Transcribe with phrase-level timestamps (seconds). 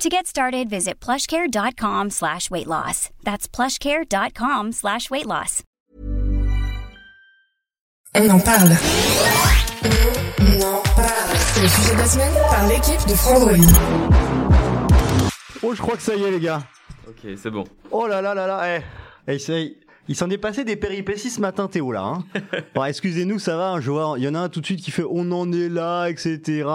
[0.00, 3.10] To get started, visit plushcare.com slash weight loss.
[3.22, 5.62] That's plushcare.com slash weight loss.
[8.14, 8.70] On en parle.
[10.40, 11.36] On en parle.
[11.36, 13.52] C'est le sujet de la semaine par l'équipe de Frandroid.
[15.62, 16.62] Oh, je crois que ça y est, les gars.
[17.06, 17.64] Ok, c'est bon.
[17.90, 18.82] Oh là là là là, eh.
[19.28, 19.74] Eh, c'est-
[20.10, 22.02] il s'en est passé des péripéties ce matin, Théo, là.
[22.02, 22.24] Hein.
[22.74, 24.80] Bon, excusez-nous, ça va, hein, je vois, il y en a un tout de suite
[24.80, 26.68] qui fait on en est là, etc.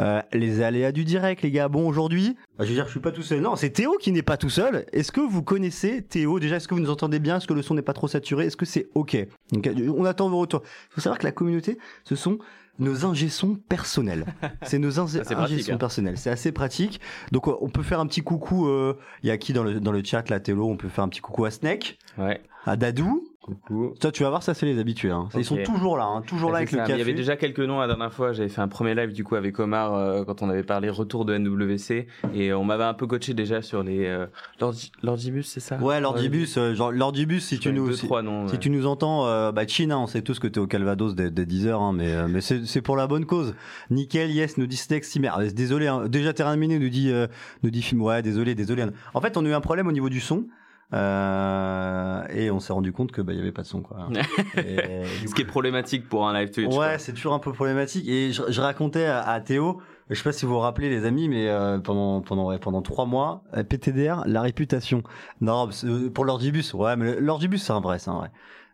[0.00, 1.68] Euh, les aléas du direct, les gars.
[1.68, 3.42] Bon, aujourd'hui, bah, je veux dire, je suis pas tout seul.
[3.42, 4.86] Non, c'est Théo qui n'est pas tout seul.
[4.92, 6.40] Est-ce que vous connaissez Théo?
[6.40, 7.36] Déjà, est-ce que vous nous entendez bien?
[7.36, 8.46] Est-ce que le son n'est pas trop saturé?
[8.46, 9.18] Est-ce que c'est OK?
[9.52, 10.62] Donc, On attend vos retours.
[10.64, 12.38] Il faut savoir que la communauté, ce sont
[12.78, 14.24] nos ingé-sons personnels.
[14.62, 15.76] C'est nos ingé- c'est pratique, hein.
[15.78, 16.16] personnels.
[16.18, 17.00] C'est assez pratique.
[17.32, 18.68] Donc, euh, on peut faire un petit coucou.
[18.68, 21.04] euh, Il y a qui dans le, dans le chat, là, Théo On peut faire
[21.04, 22.40] un petit coucou à Snake, Ouais.
[22.66, 23.27] à Dadou.
[23.48, 23.94] Coucou.
[24.00, 25.10] Toi, tu vas voir, ça, c'est les habitués.
[25.10, 25.28] hein.
[25.36, 26.92] Ils sont toujours là, hein, toujours là Ouais, avec le café.
[26.92, 28.32] Il y avait déjà quelques noms la dernière fois.
[28.32, 31.24] J'avais fait un premier live du coup avec Omar euh, quand on avait parlé retour
[31.24, 34.26] de NWC et on m'avait un peu coaché déjà sur les euh,
[34.60, 35.78] Lordi- Lordibus, c'est ça?
[35.78, 38.46] Ouais, Lordibus, euh, genre Lordibus, si tu nous, deux, si, trois noms.
[38.48, 38.58] si ouais.
[38.60, 41.30] tu nous entends, euh, bah Chine, hein, on sait tous que t'es au Calvados dès,
[41.30, 43.54] dès 10 heures, hein, mais euh, mais c'est c'est pour la bonne cause.
[43.90, 45.30] Nickel, yes, nous dit Stex, Simer.
[45.38, 47.26] Euh, Désolé, hein, déjà terminé, nous dit euh,
[47.62, 48.02] nous dit film.
[48.02, 48.84] Ouais, désolé, désolé.
[49.14, 50.46] En fait, on a eu un problème au niveau du son.
[50.94, 54.08] Euh, et on s'est rendu compte que bah il y avait pas de son quoi.
[54.56, 56.74] Et, Ce qui est problématique pour un live Twitch.
[56.74, 58.08] Ouais, c'est toujours un peu problématique.
[58.08, 61.04] Et je, je racontais à, à Théo, je sais pas si vous vous rappelez les
[61.04, 65.02] amis, mais euh, pendant pendant ouais, pendant trois mois, euh, PTDR, la réputation.
[65.40, 68.30] Non, euh, pour l'ordibus, ouais, mais l'ordibus c'est un vrai, c'est un vrai.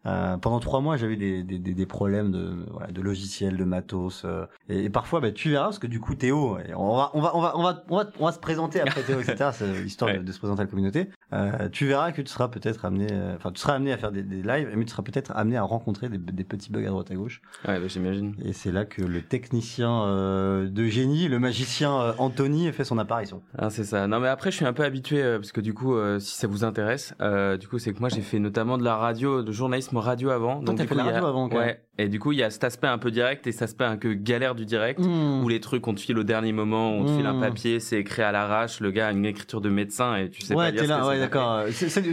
[0.06, 3.64] Euh, pendant trois mois, j'avais des, des, des, des problèmes de voilà, de logiciels, de
[3.64, 7.10] matos, euh, et, et parfois, bah, tu verras parce que du coup, Théo, on va
[7.14, 9.48] on va on va on va on va, on va se présenter après Théo, etc.
[9.86, 10.22] Histoire de, Ouais.
[10.22, 11.08] de se présenter à la communauté.
[11.34, 14.12] Euh, tu verras que tu seras peut-être amené, euh, enfin, tu seras amené à faire
[14.12, 16.90] des, des lives, mais tu seras peut-être amené à rencontrer des, des petits bugs à
[16.90, 17.42] droite à gauche.
[17.66, 18.34] Ouais, bah, j'imagine.
[18.44, 22.98] Et c'est là que le technicien euh, de génie, le magicien euh, Anthony, fait son
[22.98, 23.42] apparition.
[23.58, 24.06] Ah, c'est ça.
[24.06, 26.36] Non, mais après, je suis un peu habitué euh, parce que du coup, euh, si
[26.36, 29.42] ça vous intéresse, euh, du coup, c'est que moi, j'ai fait notamment de la radio,
[29.42, 30.62] de journalisme radio avant.
[30.62, 31.58] Toi, t'as fait la radio avant, même.
[31.58, 31.80] Ouais.
[31.96, 33.96] Et du coup, il y a cet aspect un peu direct et cet aspect un
[33.96, 34.98] peu galère du direct.
[34.98, 35.44] Mmh.
[35.44, 37.40] Où les trucs, on te file au dernier moment, on te file un Mm.
[37.40, 40.54] papier, c'est écrit à l'arrache, le gars a une écriture de médecin et tu sais
[40.54, 41.64] pas Ouais, lire t'es ce que là, ouais, d'accord.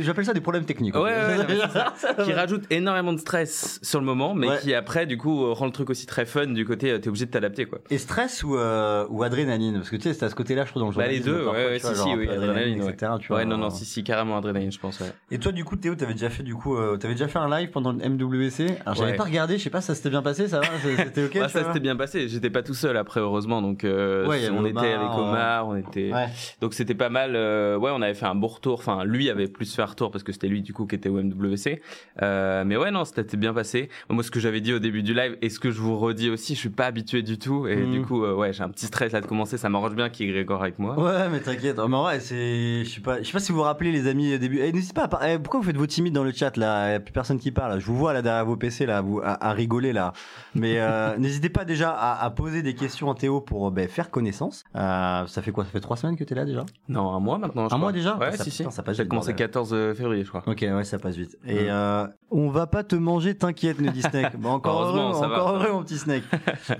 [0.01, 0.93] J'appelle ça des problèmes techniques.
[0.95, 1.57] Ouais, ouais,
[1.97, 2.13] ça.
[2.23, 4.59] qui rajoute énormément de stress sur le moment, mais Ouais.
[4.61, 7.25] qui après, du coup, rend le truc aussi très fun du côté, euh, t'es obligé
[7.25, 7.79] de t'adapter, quoi.
[7.89, 9.75] Et stress ou, euh, ou adrénaline?
[9.75, 11.43] Parce que tu sais, c'est à ce côté-là, je trouve, dans le Bah, les deux,
[11.45, 12.91] parfois, ouais, ouais, vois, si, genre si, oui, adrénaline, ouais.
[12.91, 13.13] etc.
[13.19, 13.69] Tu vois, Ouais, non, non, euh.
[13.71, 15.11] si, si, carrément adrénaline, je pense, ouais.
[15.31, 17.69] Et toi, du coup, Théo, t'avais déjà fait, du coup, t'avais déjà fait un live
[17.71, 18.67] pendant le MWC.
[18.85, 19.17] Alors, j'avais Ouais.
[19.17, 20.67] pas regardé, je pas, ça s'était bien passé, ça va
[20.97, 22.27] C'était ok Bah, ça s'était bien passé.
[22.27, 23.61] J'étais pas tout seul après, heureusement.
[23.61, 26.11] Donc, euh, Ouais, on Omar, était avec Omar, on était.
[26.13, 26.27] Ouais.
[26.61, 27.35] Donc, c'était pas mal.
[27.35, 28.73] euh, ouais, on avait fait un bon retour.
[28.79, 31.09] Enfin, lui avait plus fait un retour parce que c'était lui du coup qui était
[31.09, 31.81] au MWC.
[32.21, 33.89] Euh, mais ouais, non, c'était bien passé.
[34.09, 36.29] Moi, ce que j'avais dit au début du live et ce que je vous redis
[36.29, 37.67] aussi, je suis pas habitué du tout.
[37.67, 39.57] Et du coup, euh, ouais, j'ai un petit stress là de commencer.
[39.57, 40.99] Ça m'arrange bien qu'il y ait Grégor avec moi.
[40.99, 41.77] Ouais, mais t'inquiète.
[41.81, 44.37] Oh, mais ouais, c'est, je sais pas, pas si vous vous rappelez les amis au
[44.37, 44.59] début.
[44.61, 45.05] Eh, n'hésitez pas.
[45.19, 46.89] À eh, pourquoi vous faites vos timides dans le chat là?
[46.89, 47.79] Il y a plus personne qui parle.
[47.79, 50.13] Je vous vois là derrière vos PC là, vous à, à rigoler là.
[50.55, 53.87] Mais euh, n'hésitez pas déjà à, à poser des questions à Théo pour euh, ben,
[53.87, 54.63] faire connaissance.
[54.75, 55.63] Euh, ça fait quoi?
[55.63, 56.65] Ça fait trois semaines que t'es là déjà?
[56.89, 57.61] Non, un mois maintenant.
[57.63, 57.77] je Un crois.
[57.79, 58.17] mois déjà?
[58.17, 58.57] Ouais, ça- si, si.
[58.59, 59.47] putain, ça passe vite, commencé bordel.
[59.47, 60.43] 14 février, je crois.
[60.47, 61.37] Ok, ouais, ça passe vite.
[61.45, 61.67] Et Mm.
[61.69, 64.37] euh, on va pas te manger, t'inquiète, nous dit Snake.
[64.37, 65.65] Bon, encore heureux, encore va.
[65.65, 66.23] heureux, mon petit Snake.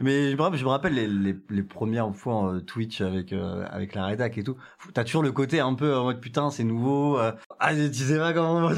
[0.02, 3.34] Mais je me rappelle, je me rappelle les, les, les premières fois en Twitch avec
[3.34, 4.56] euh, avec la rédac et tout.
[4.94, 7.20] T'as toujours le côté un peu en mode putain, c'est nouveau.
[7.20, 8.76] euh, ah, tu sais pas comment Ouais,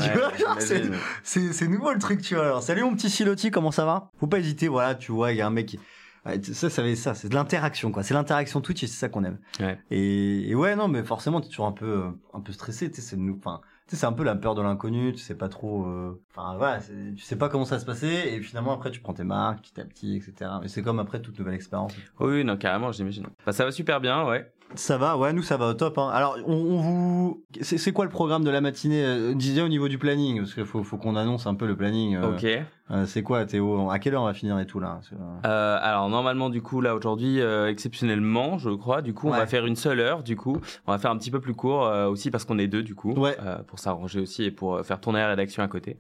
[1.24, 2.46] c'est nouveau le truc, tu vois.
[2.46, 3.93] Alors, salut mon petit Siloti, comment ça va?
[4.18, 5.80] Faut pas hésiter, voilà, tu vois, il y a un mec qui.
[6.26, 8.02] Ouais, ça, ça, ça, c'est de l'interaction, quoi.
[8.02, 9.40] C'est l'interaction Twitch et c'est ça qu'on aime.
[9.60, 9.78] Ouais.
[9.92, 12.96] Et, et ouais, non, mais forcément, t'es toujours un peu, euh, un peu stressé, tu
[12.96, 15.36] sais, c'est nous, enfin, tu sais, c'est un peu la peur de l'inconnu, tu sais
[15.36, 18.72] pas trop, euh, enfin, voilà, tu sais pas comment ça va se passer, et finalement,
[18.72, 20.50] après, tu prends tes marques, petit à petit, etc.
[20.62, 21.94] Mais c'est comme après toute nouvelle expérience.
[22.22, 23.28] Oui, non, carrément, j'imagine.
[23.46, 24.50] Bah, ça va super bien, ouais.
[24.76, 26.10] Ça va, ouais, nous, ça va au top, hein.
[26.14, 29.68] Alors, on, on vous, c'est c'est quoi le programme de la matinée, euh, disais au
[29.68, 32.16] niveau du planning, parce qu'il faut, faut qu'on annonce un peu le planning.
[32.16, 32.48] euh, Ok.
[32.92, 33.90] Euh, c'est quoi, Théo?
[33.90, 35.00] À quelle heure on va finir et tout, là?
[35.14, 35.16] Euh,
[35.46, 39.46] Euh, alors normalement du coup là aujourd'hui euh, exceptionnellement je crois du coup on va
[39.46, 40.58] faire une seule heure du coup
[40.88, 43.14] on va faire un petit peu plus court aussi parce qu'on est deux du coup
[43.14, 43.36] Ouais.
[43.68, 45.98] pour s'arranger aussi et pour faire tourner la rédaction à côté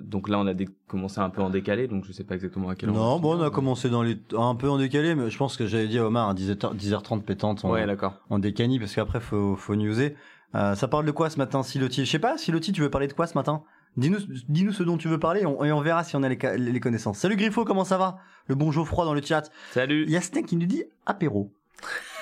[0.00, 0.52] donc là on a
[0.86, 3.20] commencé un peu en décalé donc je sais pas exactement à quelle heure Non, va
[3.22, 5.88] bon, on a commencé dans les, un peu en décalé, mais je pense que j'avais
[5.88, 7.64] dit à Omar, à 10h, 10h30 pétante.
[7.64, 10.16] on- ouais d'accord en décani parce qu'après faut faut newser.
[10.52, 13.12] Ça parle de quoi ce matin, Siloti Je sais pas, Siloti, tu veux parler de
[13.12, 13.62] quoi ce matin?
[13.96, 14.18] Dis-nous,
[14.48, 16.80] dis-nous ce dont tu veux parler et on, et on verra si on a les,
[16.80, 17.18] connaissances.
[17.18, 18.18] Salut Griffo, comment ça va?
[18.48, 19.50] Le bon Geoffroy dans le chat.
[19.72, 20.04] Salut.
[20.04, 21.52] Il y a Snake qui nous dit apéro.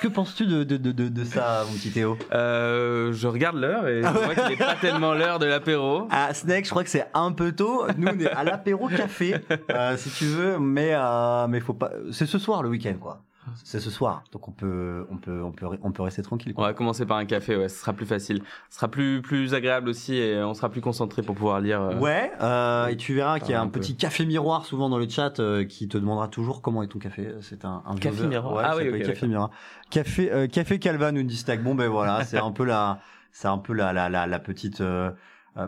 [0.03, 2.19] Que penses-tu de, de, de, de, ça, mon petit Théo?
[2.33, 4.25] Euh, je regarde l'heure et je Ah ouais.
[4.25, 6.09] vois qu'il n'est pas tellement l'heure de l'apéro.
[6.11, 7.87] Ah, Snake, je crois que c'est un peu tôt.
[7.97, 9.37] Nous, on est à l'apéro café,
[9.71, 11.93] euh, si tu veux, mais euh, mais faut pas.
[12.11, 13.23] C'est ce soir le week-end, quoi.
[13.65, 16.55] C'est ce soir, donc on peut on peut on peut on peut rester tranquille.
[16.57, 18.41] On va commencer par un café, ouais, ce sera plus facile.
[18.71, 21.81] Ce sera plus, plus agréable aussi et on sera plus concentré pour pouvoir lire.
[21.83, 24.99] euh, Ouais, euh, et tu verras qu'il y a un petit café miroir souvent dans
[24.99, 27.35] le chat euh, qui te demandera toujours comment est ton café.
[27.41, 28.55] C'est un, un Café miroir.
[28.55, 29.51] Ouais, Ah oui, s'appelle ok, café miroir.
[29.91, 31.65] Café euh, café Calva nous dit Stack.
[31.65, 33.01] Bon ben voilà, c'est un peu la
[33.33, 35.11] c'est un peu la la la, la petite euh,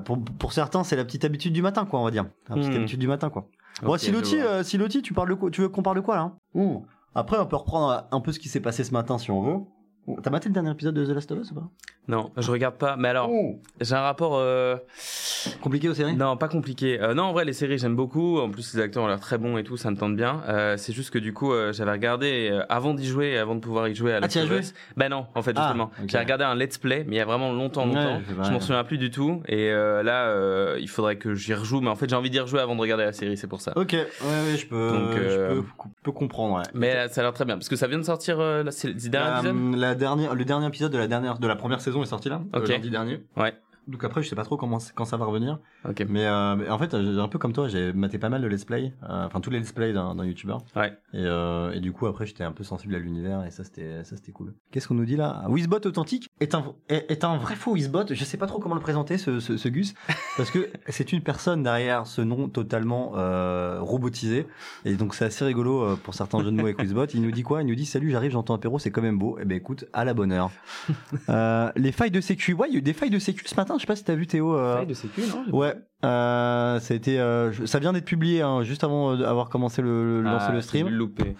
[0.05, 2.27] pour pour certains c'est la petite habitude du matin quoi on va dire.
[2.49, 2.77] La petite Hmm.
[2.77, 3.49] habitude du matin quoi.
[3.83, 6.15] Bon ok, Siloti euh, Siloti tu parles de quoi Tu veux qu'on parle de quoi
[6.15, 6.33] là?
[6.55, 6.87] Ouh.
[7.15, 9.65] Après on peut reprendre un peu ce qui s'est passé ce matin si on veut.
[10.23, 11.69] T'as maté le dernier épisode de The Last of Us ou pas?
[12.09, 12.97] Non, je regarde pas.
[12.97, 13.31] Mais alors,
[13.81, 14.37] j'ai un rapport.
[14.37, 14.77] euh,
[15.63, 16.15] Compliqué aux séries?
[16.15, 17.01] Non, pas compliqué.
[17.01, 18.39] Euh, non, en vrai, les séries, j'aime beaucoup.
[18.39, 20.43] En plus, les acteurs ont l'air très bons et tout, ça me tente bien.
[20.47, 23.61] Euh, c'est juste que du coup, euh, j'avais regardé euh, avant d'y jouer, avant de
[23.61, 24.59] pouvoir y jouer à Ah, Last of joué?
[24.59, 24.75] Us.
[24.99, 27.25] Bah non, en fait, Ah, justement, j'ai regardé un let's play, mais il y a
[27.25, 28.21] vraiment longtemps, longtemps.
[28.29, 28.45] je- ouais.
[28.45, 29.43] Je m'en souviens plus du tout.
[29.49, 31.81] Et euh, là, euh, il faudrait que j'y rejoue.
[31.81, 33.73] Mais en fait, j'ai envie d'y rejouer avant de regarder la série, c'est pour ça.
[33.77, 35.67] Ok, ouais, ouais, je peux, Donc, euh, je peux,
[36.03, 36.57] peux comprendre.
[36.57, 36.65] Ouais.
[36.75, 38.39] Mais ça a l'air très bien parce que ça vient de sortir.
[38.41, 38.95] Euh, là, c'est
[39.95, 40.25] le dernier épisode.
[40.25, 42.41] la dernière, le dernier épisode de la dernière, de la première saison est sorti là,
[42.53, 42.63] Ok.
[42.69, 43.25] le lundi dernier.
[43.37, 43.55] Ouais.
[43.87, 45.59] Donc après, je sais pas trop comment, quand ça va revenir.
[46.09, 48.65] Mais, euh, mais en fait, un peu comme toi, j'ai maté pas mal de let's
[48.65, 50.63] play, euh, enfin tous les let's play d'un youtubeur.
[50.75, 50.93] Ouais.
[51.13, 54.03] Et, euh, et du coup, après, j'étais un peu sensible à l'univers et ça, c'était,
[54.05, 54.55] ça, c'était cool.
[54.71, 55.45] Qu'est-ce qu'on nous dit là?
[55.49, 58.07] Wizbot authentique est un, est, est un vrai faux Wizbot.
[58.11, 59.95] Je sais pas trop comment le présenter, ce, ce, ce Gus,
[60.37, 63.13] parce que c'est une personne derrière ce nom totalement
[63.81, 64.47] robotisé.
[64.85, 67.07] Et donc, c'est assez rigolo pour certains jeux de mots avec Wizbot.
[67.07, 67.63] Il nous dit quoi?
[67.63, 69.39] Il nous dit Salut, j'arrive, j'entends apéro, c'est quand même beau.
[69.41, 70.51] Eh ben, écoute, à la bonne heure.
[71.77, 72.55] les failles de sécu.
[72.55, 73.74] Ouais, il y a eu des failles de sécu ce matin.
[73.77, 74.57] Je sais pas si t'as vu Théo.
[74.57, 75.75] euh, Faille de sécu, non Ouais,
[76.05, 79.83] euh, ça a été, euh, je- ça vient d'être publié hein, juste avant d'avoir commencé
[79.83, 80.89] le, le Ah, le stream.
[80.89, 81.37] louper.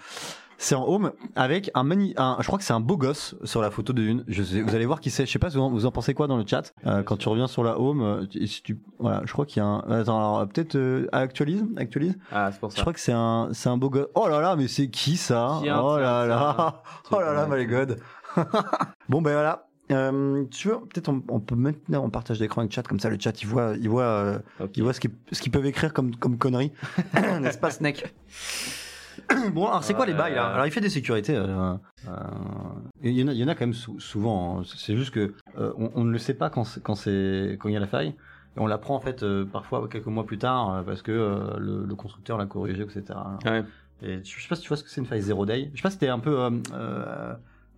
[0.57, 3.61] C'est en home avec un, mani un je crois que c'est un beau gosse sur
[3.61, 4.23] la photo de une.
[4.29, 5.25] Je sais, vous allez voir qui c'est.
[5.25, 7.27] Je sais pas, vous en, vous en pensez quoi dans le chat Euh, quand tu
[7.27, 8.25] reviens sur la home.
[8.29, 9.79] tu- si tu, voilà, je crois qu'il y a un.
[9.91, 12.17] Attends, alors peut-être euh, actualise, actualise.
[12.31, 12.81] Ah, c'est pour Je ça.
[12.81, 14.07] crois que c'est un, c'est un beau gosse.
[14.15, 15.59] Oh là là, mais c'est qui ça?
[15.61, 17.99] Tiens, Oh tiens, là là, oh là là, my god.
[19.09, 19.67] bon ben voilà.
[19.91, 22.99] Euh, tu veux peut-être on, on peut maintenant en partage d'écran avec le chat comme
[22.99, 24.39] ça le chat il voit il voit euh,
[24.75, 26.71] il voit ce qu'ils ce qu'ils peuvent écrire comme comme conneries
[27.41, 28.11] n'est-ce pas Snake?
[29.53, 30.47] Bon alors c'est quoi les bails là?
[30.47, 31.73] Alors il fait des sécurités euh,
[32.07, 32.11] euh,
[33.03, 34.63] il y en a il y en a quand même sou- souvent hein.
[34.75, 37.69] c'est juste que euh, on, on ne le sait pas quand c'est quand c'est quand
[37.69, 40.37] il y a la faille et on l'apprend en fait euh, parfois quelques mois plus
[40.39, 41.11] tard parce que
[41.59, 43.03] le, le constructeur l'a corrigé etc
[43.45, 43.63] Ouais.
[44.01, 45.69] et je sais pas si tu vois ce que c'est une faille zero day.
[45.73, 46.49] Je sais pas si t'es un peu.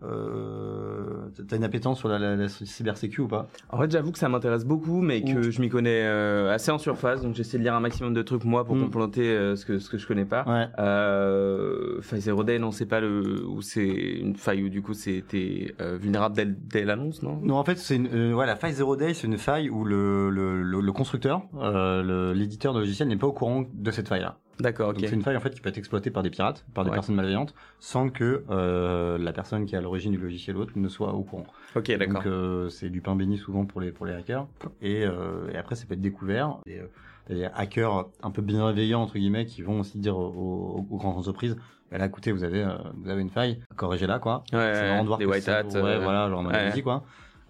[0.04, 3.48] Euh, T'as une appétence sur la, la, la cybersécu ou pas?
[3.70, 6.78] En fait, j'avoue que ça m'intéresse beaucoup, mais que je m'y connais euh, assez en
[6.78, 8.82] surface, donc j'essaie de lire un maximum de trucs moi pour Mm.
[8.90, 10.44] compléter euh, ce que ce que je connais pas.
[10.48, 10.68] Ouais.
[10.80, 14.94] Euh, faille Zero Day, non, c'est pas le où c'est une faille où du coup
[14.94, 17.40] c'était euh, vulnérable dès, dès l'annonce, non?
[17.44, 20.30] Non, en fait, c'est une, ouais, la faille zero day, c'est une faille où le,
[20.30, 24.38] le, le, le constructeur, l'éditeur de logiciel n'est pas au courant de cette faille-là.
[24.60, 25.08] D'accord, Donc ok.
[25.10, 26.96] c'est une faille en fait qui peut être exploitée par des pirates, par des Ouais.
[26.96, 30.74] personnes malveillantes, sans que euh, la personne qui est à l'origine du logiciel ou autre
[30.76, 31.46] ne soit au courant.
[31.76, 32.16] Ok, d'accord.
[32.16, 34.48] Donc euh, c'est du pain béni souvent pour les pour les hackers.
[34.82, 36.58] Et, euh, et après ça peut être découvert.
[36.66, 36.88] Et, euh,
[37.30, 41.58] des hackers un peu bienveillants entre guillemets qui vont aussi dire aux, aux- grandes entreprises.
[41.92, 44.44] Bah là, écoutez, vous avez euh, vous avez une faille, corrigez-la quoi.
[44.54, 46.52] Ouais, c'est marrant de voir des white hats, Ouais, euh, voilà, genre en ouais.
[46.54, 47.04] Malaisie, quoi.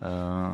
[0.04, 0.48] Euh,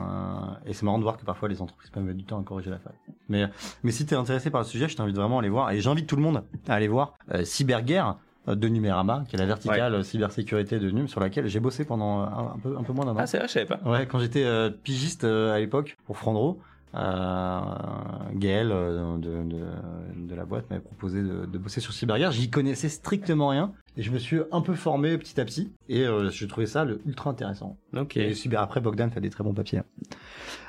[0.66, 2.70] et c'est marrant de voir que parfois les entreprises peuvent mettre du temps à corriger
[2.70, 2.94] la faille.
[3.28, 3.50] Mais
[3.84, 5.72] mais si t'es intéressé par le sujet, je t'invite vraiment à aller voir.
[5.72, 8.16] Et j'invite tout le monde à aller voir euh, Cyberguerre
[8.48, 12.22] euh, de Numérama, qui est la verticale cybersécurité de Num, sur laquelle j'ai bossé pendant
[12.22, 13.18] un, un peu un peu moins d'un an.
[13.20, 13.80] Ah, c'est vrai, je savais pas.
[13.86, 16.62] Ouais, quand j'étais euh, pigiste à l'époque pour Frandro,
[16.96, 17.60] euh,
[18.34, 22.32] Gaël de, de, de la boîte m'avait proposé de, de bosser sur Cyberguerre.
[22.32, 26.02] J'y connaissais strictement rien et je me suis un peu formé petit à petit et
[26.06, 27.78] euh, je trouvais ça le, ultra intéressant.
[27.96, 28.18] Ok.
[28.18, 29.82] Et Cyber après Bogdan fait des très bons papiers.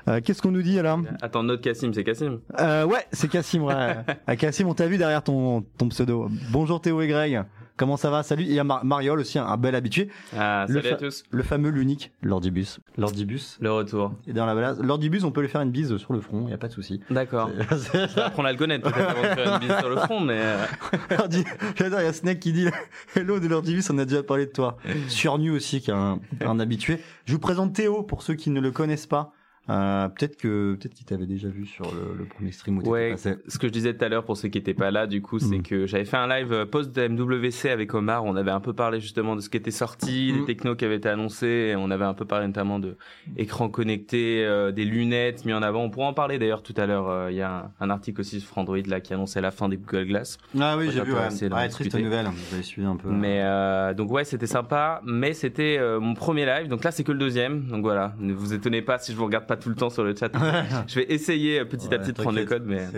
[0.09, 2.41] Euh, Qu'est-ce qu'on nous dit là Attends, notre Cassim, c'est Cassim.
[2.61, 3.63] euh, Ouais, c'est Cassim.
[3.63, 3.97] Ouais.
[4.27, 6.29] Ah, Cassim, on t'a vu derrière ton, ton pseudo.
[6.51, 7.43] Bonjour Théo et Greg.
[7.77, 8.23] Comment ça va?
[8.23, 8.45] Salut.
[8.45, 10.09] Il y a Mar- Mariol aussi, un, un bel habitué.
[10.39, 11.25] Ah, Le salut à tous.
[11.31, 12.79] Le fameux, l'unique Lordibus.
[12.97, 13.59] Lordibus.
[13.61, 14.15] Le retour.
[14.29, 16.51] Et dans la balade, Lordibus, on peut lui faire une bise sur le front, il
[16.53, 17.01] y a pas de souci.
[17.11, 17.49] D'accord.
[17.95, 20.39] Vais apprendre à le connaître peut-être avant de faire une bise sur le front, mais
[20.39, 20.65] euh,
[21.81, 22.69] il y a Snake qui dit
[23.17, 24.77] Hello de Lordibus, on a déjà parlé de toi.
[25.09, 26.99] Surnu aussi, qui est un, un habitué.
[27.27, 29.33] Je vous présente Théo pour ceux qui ne le connaissent pas.
[29.71, 33.13] Euh, peut-être que peut-être qu'il t'avait déjà vu sur le, le premier stream où Ouais,
[33.13, 33.37] passé.
[33.49, 35.39] ce que je disais tout à l'heure pour ceux qui étaient pas là, du coup,
[35.39, 35.63] c'est Mm.
[35.63, 38.25] que j'avais fait un live euh, post de MWC avec Omar.
[38.25, 40.97] On avait un peu parlé justement de ce qui était sorti, des technos qui avaient
[40.97, 41.71] été annoncés.
[41.73, 42.97] Et on avait un peu parlé notamment de
[43.37, 45.83] écran connecté, euh, des lunettes mis en avant.
[45.83, 47.09] On pourra en parler d'ailleurs tout à l'heure.
[47.09, 49.69] euh, Il y a un, un article aussi sur Android là qui annonçait la fin
[49.71, 50.37] des Google Glass.
[50.61, 51.13] Ah oui, j'ai vu.
[51.15, 52.27] Ouais, ouais triste nouvelle.
[52.27, 53.09] Vous avez suivi un peu.
[53.09, 56.69] Mais euh, donc ouais, c'était sympa, mais c'était mon premier live.
[56.69, 57.67] Donc là, c'est que le deuxième.
[57.69, 60.05] Donc voilà, ne vous étonnez pas si je vous regarde pas tout le temps sur
[60.05, 60.31] le chat.
[60.87, 62.89] je vais essayer euh, petit Ouais, à petit de prendre les codes, mais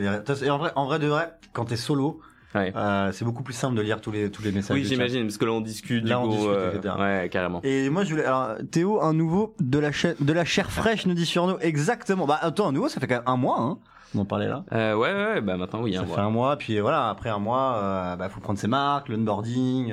[0.42, 2.20] Et en vrai, en vrai de vrai, quand t'es solo,
[2.54, 2.72] ouais.
[2.76, 4.74] euh, c'est beaucoup plus simple de lire tous les tous les messages.
[4.74, 6.94] Oui, du j'imagine, parce que là on discute, du Là, on coup, discute, euh, etc.
[6.98, 7.60] ouais, carrément.
[7.62, 8.24] Et moi, je voulais.
[8.24, 11.56] Alors, Théo, un nouveau de la chair, de la chair fraîche, nous dit sur nous.
[11.60, 12.26] Exactement.
[12.26, 13.78] Bah, attends, un nouveau, ça fait quand même un mois, hein.
[14.14, 14.64] On en parlait là.
[14.72, 17.40] Euh, ouais, ouais, ouais, bah maintenant oui, ça fait un mois, puis voilà, après un
[17.40, 19.92] mois, euh, bah, faut prendre ses marques, l'onboarding,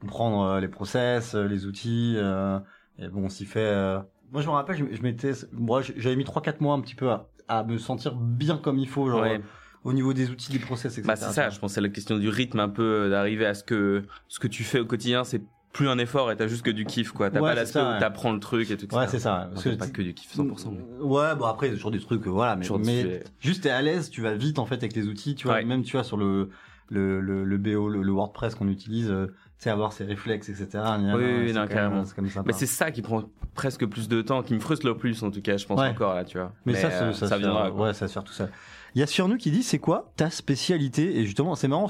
[0.00, 2.16] comprendre les process, les outils.
[2.16, 3.98] et bon, on s'y fait.
[4.32, 7.10] Moi, je me rappelle, je, je m'étais, moi, j'avais mis 3-4 mois un petit peu
[7.10, 9.36] à, à me sentir bien comme il faut, genre Ouais.
[9.38, 9.42] euh,
[9.84, 11.06] au niveau des outils, des process, etc.
[11.06, 13.52] Bah c'est ça, je pense c'est la question du rythme un peu, euh, d'arriver à
[13.54, 16.62] ce que ce que tu fais au quotidien, c'est plus un effort et t'as juste
[16.64, 17.30] que du kiff, quoi.
[17.30, 17.98] T'as Ouais, pas l'aspect où ouais.
[17.98, 19.48] t'apprends le truc et tout Ouais, c'est ça.
[19.52, 20.70] Parce que pas que du kiff 100%.
[20.70, 23.70] mais- Ouais, bon après, il y a toujours des trucs, euh, voilà, mais, juste t'es
[23.70, 25.64] à l'aise, tu vas vite en fait avec les outils, tu vois, Ouais.
[25.64, 26.50] même tu vois sur le
[26.88, 29.10] le le, le BO, le, le WordPress qu'on utilise,
[29.62, 30.66] sais avoir ses réflexes, etc.
[30.74, 31.96] Oui, oui, c'est non, carrément.
[31.96, 32.42] même- C'est comme ça.
[32.46, 33.22] Mais c'est ça qui prend
[33.54, 35.88] presque plus de temps, qui me frustre le plus en tout cas, je pense Ouais.
[35.88, 36.52] encore là, tu vois.
[36.66, 37.70] Mais, ça, euh, ça, ça viendra.
[37.70, 37.86] quoi.
[37.88, 38.48] ouais, ça se fait tout ça.
[38.94, 41.18] Il y a sur nous qui dit c'est quoi ta spécialité?
[41.18, 41.88] Et justement c'est marrant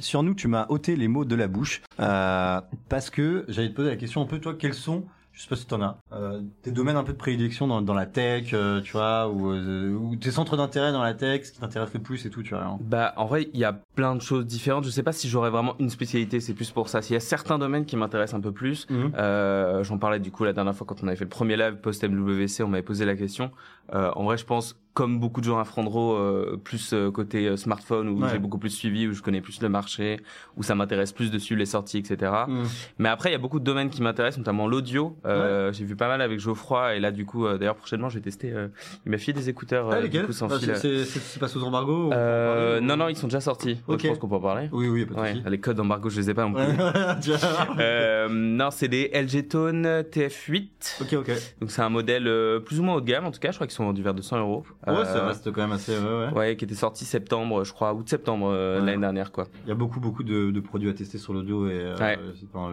[0.00, 3.74] sur nous tu m'as ôté les mots de la bouche euh, parce que j'allais te
[3.74, 5.04] poser la question un peu toi quels sont
[5.34, 7.92] je sais pas si t'en as euh, tes domaines un peu de prédilection dans, dans
[7.94, 11.52] la tech euh, tu vois ou, euh, ou tes centres d'intérêt dans la tech ce
[11.52, 12.78] qui t'intéresse le plus et tout tu vois hein.
[12.80, 14.84] Bah, en vrai, il y a plein de choses différentes.
[14.84, 17.02] Je sais pas si j'aurais vraiment une spécialité, c'est plus pour ça.
[17.02, 20.44] S'il y a certains domaines qui m'intéressent un peu plus, euh, j'en parlais du coup
[20.44, 23.16] la dernière fois quand on avait fait le premier live post-MWC, on m'avait posé la
[23.16, 23.50] question.
[23.92, 27.48] Euh, en vrai, je pense, comme beaucoup de gens à Frandro, euh, plus euh, côté
[27.48, 28.28] euh, smartphone, où Ouais.
[28.32, 30.20] j'ai beaucoup plus suivi, où je connais plus le marché,
[30.56, 32.30] où ça m'intéresse plus de suivre les sorties, etc.
[32.46, 32.64] Mhm.
[32.98, 35.16] Mais après, il y a beaucoup de domaines qui m'intéressent, notamment l'audio.
[35.26, 38.14] Euh, J'ai vu pas mal avec Geoffroy, et là, du coup, euh, d'ailleurs, prochainement, je
[38.14, 38.52] vais tester.
[38.52, 38.68] euh,
[39.04, 40.76] il m'a filé des écouteurs, Ah, euh, du coup, sans Ah, fil.
[40.76, 43.74] c'est- pas sous embargo ou- Euh, non, non, ils sont déjà sortis.
[43.88, 44.00] Donc, Ok.
[44.02, 44.68] je pense qu'on peut en parler.
[44.70, 46.62] oui oui pas de Ouais, les codes d'embargo, je les ai pas non plus.
[47.80, 51.00] Euh, non, c'est des LG Tone TF8.
[51.02, 53.40] ok ok Donc c'est un modèle euh, plus ou moins haut de gamme en tout
[53.40, 53.50] cas.
[53.50, 54.64] Je crois qu'ils sont vendus vers 200 euros.
[54.92, 56.32] Ouais Euh, ça reste quand même assez ouais, ouais.
[56.32, 58.86] Ouais, qui était sorti septembre, je crois, août septembre euh, Ouais.
[58.86, 59.46] l'année dernière quoi.
[59.64, 62.18] Il y a beaucoup beaucoup de, de produits à tester sur l'audio et euh, Ouais.
[62.20, 62.72] euh, enfin,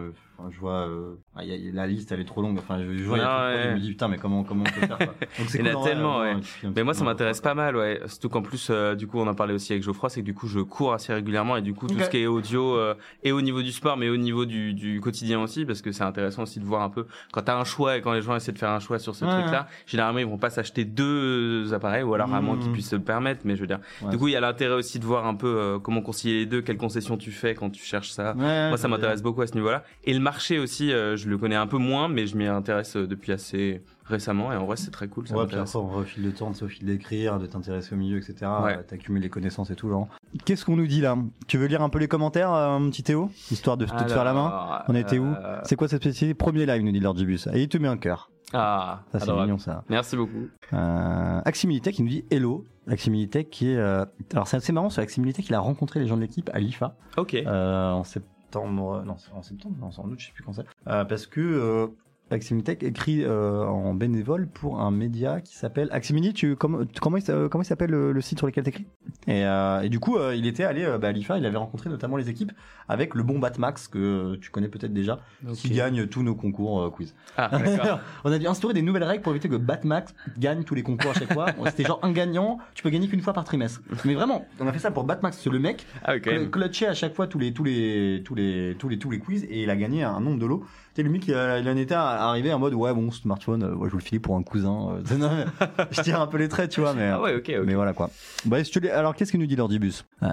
[0.50, 2.96] je vois euh, ah, il y a- la liste elle est trop longue enfin je,
[2.96, 3.70] je vois il y a Ah, trop de produits, ouais.
[3.70, 5.06] je me dis putain mais comment comment on peut faire quoi.
[5.38, 6.40] Donc c'est Il y en cool, a tellement, euh, ouais.
[6.74, 8.00] Mais moi ça m'intéresse pas mal, ouais.
[8.06, 10.34] Surtout qu'en plus, euh, du coup, on en parlait aussi avec Geoffroy, c'est que du
[10.34, 13.30] coup, je cours assez régulièrement et du coup, tout ce qui est audio, euh, et
[13.32, 16.42] au niveau du sport, mais au niveau du, du quotidien aussi, parce que c'est intéressant
[16.42, 18.58] aussi de voir un peu quand t'as un choix et quand les gens essaient de
[18.58, 19.66] faire un choix sur ce Ouais, truc-là.
[19.86, 23.02] Généralement, ils vont pas s'acheter deux appareils ou alors à moins qu'ils puissent se le
[23.02, 23.80] permettre, mais je veux dire.
[24.02, 24.10] Ouais.
[24.10, 26.46] Du coup, il y a l'intérêt aussi de voir un peu euh, comment concilier les
[26.46, 28.34] deux, quelles concessions tu fais quand tu cherches ça.
[28.34, 29.84] Ouais, Moi, ça m'intéresse beaucoup à ce niveau-là.
[30.04, 32.96] Et le marché aussi, euh, je le connais un peu moins, mais je m'y intéresse
[32.96, 34.52] euh, depuis assez récemment.
[34.52, 35.26] Et en vrai, c'est très cool.
[35.26, 37.98] Ça Ouais, puis après, on au fil de temps, au fil d'écrire, de t'intéresser au
[37.98, 38.50] milieu, etc.
[38.62, 38.82] Ouais.
[38.82, 40.08] T'accumules les connaissances et tout, genre.
[40.44, 41.16] Qu'est-ce qu'on nous dit là?
[41.46, 43.30] Tu veux lire un peu les commentaires, euh, petit Théo?
[43.50, 46.34] Histoire de, te faire la main On était où euh, C'est quoi cette spécialité?
[46.34, 47.48] Premier live, nous dit Lord Gibus.
[47.52, 48.30] Et il te met un cœur.
[48.52, 49.82] Ah, Ça, c'est mignon, ça.
[49.88, 50.48] Merci beaucoup.
[50.72, 52.64] Euh, Aximilitech, il nous dit Hello.
[52.88, 53.76] Aximilitech qui est.
[53.76, 56.58] euh, Alors, c'est assez marrant, c'est Aximilitech, il a rencontré les gens de l'équipe à
[56.58, 56.96] l'IFA.
[57.16, 57.34] Ok.
[57.34, 60.52] euh, en septembre, non, c'est en septembre, non, c'est en août, je sais plus quand
[60.52, 60.64] c'est.
[60.88, 61.90] Euh, parce que
[62.32, 66.32] euh, Aximitech écrit euh, en bénévole pour un média qui s'appelle Aximini.
[66.32, 68.86] Tu comment comment il, s- comment il s'appelle le, le site sur lequel t'écris?
[69.26, 71.38] Et, euh, et du coup, euh, il était allé euh, bah, à l'IFA.
[71.38, 72.52] Il avait rencontré notamment les équipes
[72.88, 75.20] avec le bon Batmax que euh, tu connais peut-être déjà,
[75.54, 77.14] qui gagne tous nos concours euh, quiz.
[77.36, 77.50] Ah.
[78.24, 81.10] On a dû instaurer des nouvelles règles pour éviter que Batmax gagne tous les concours
[81.10, 81.46] à chaque fois.
[81.66, 83.80] C'était genre un gagnant, tu peux gagner qu'une fois par trimestre.
[84.04, 85.38] Mais vraiment, on a fait ça pour Batmax.
[85.38, 86.26] C'est le mec ah, ok.
[86.26, 89.18] cl- clutché à chaque fois tous les tous les tous les tous les tous les
[89.18, 90.64] quiz et il a gagné un nombre de lots.
[90.98, 93.92] Lui qui a- il en était arrivé en mode ouais bon smartphone, euh, ouais, je
[93.92, 94.90] vous le filer pour un cousin.
[94.90, 95.46] euh, non, mais
[95.90, 97.64] je tire un peu les traits, tu vois, mais Ah ouais, ok, ok.
[97.66, 98.10] mais voilà quoi.
[98.44, 98.58] Bah,
[98.94, 100.04] alors qu'est-ce que nous dit l'ordibus?
[100.22, 100.28] Euh,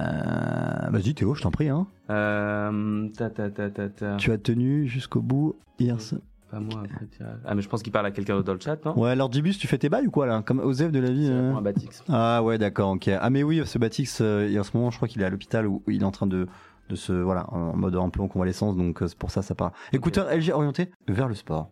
[0.89, 1.69] Vas-y Théo, je t'en prie.
[1.69, 1.87] Hein.
[3.17, 4.15] Ta, ta, ta, ta, ta.
[4.17, 5.97] Tu as tenu jusqu'au bout hier.
[6.51, 7.05] Pas moi, après.
[7.45, 8.97] Ah, mais je pense qu'il parle à quelqu'un d'autre dans le chat, non?
[8.99, 10.41] Ouais, l'ordibus, tu fais tes bails ou quoi là?
[10.43, 11.27] Comme Osef de la vie.
[11.29, 12.03] Un Batix.
[12.09, 13.07] Ah ouais, d'accord, ok.
[13.21, 14.23] Ah mais oui, ce Batix, en
[14.63, 16.47] ce moment, je crois qu'il est à l'hôpital où il est en train de
[16.89, 19.71] de se voilà en mode en plan convalescence, donc euh, c'est pour ça ça part.
[19.93, 21.69] Écouteur LG orienté vers le sport.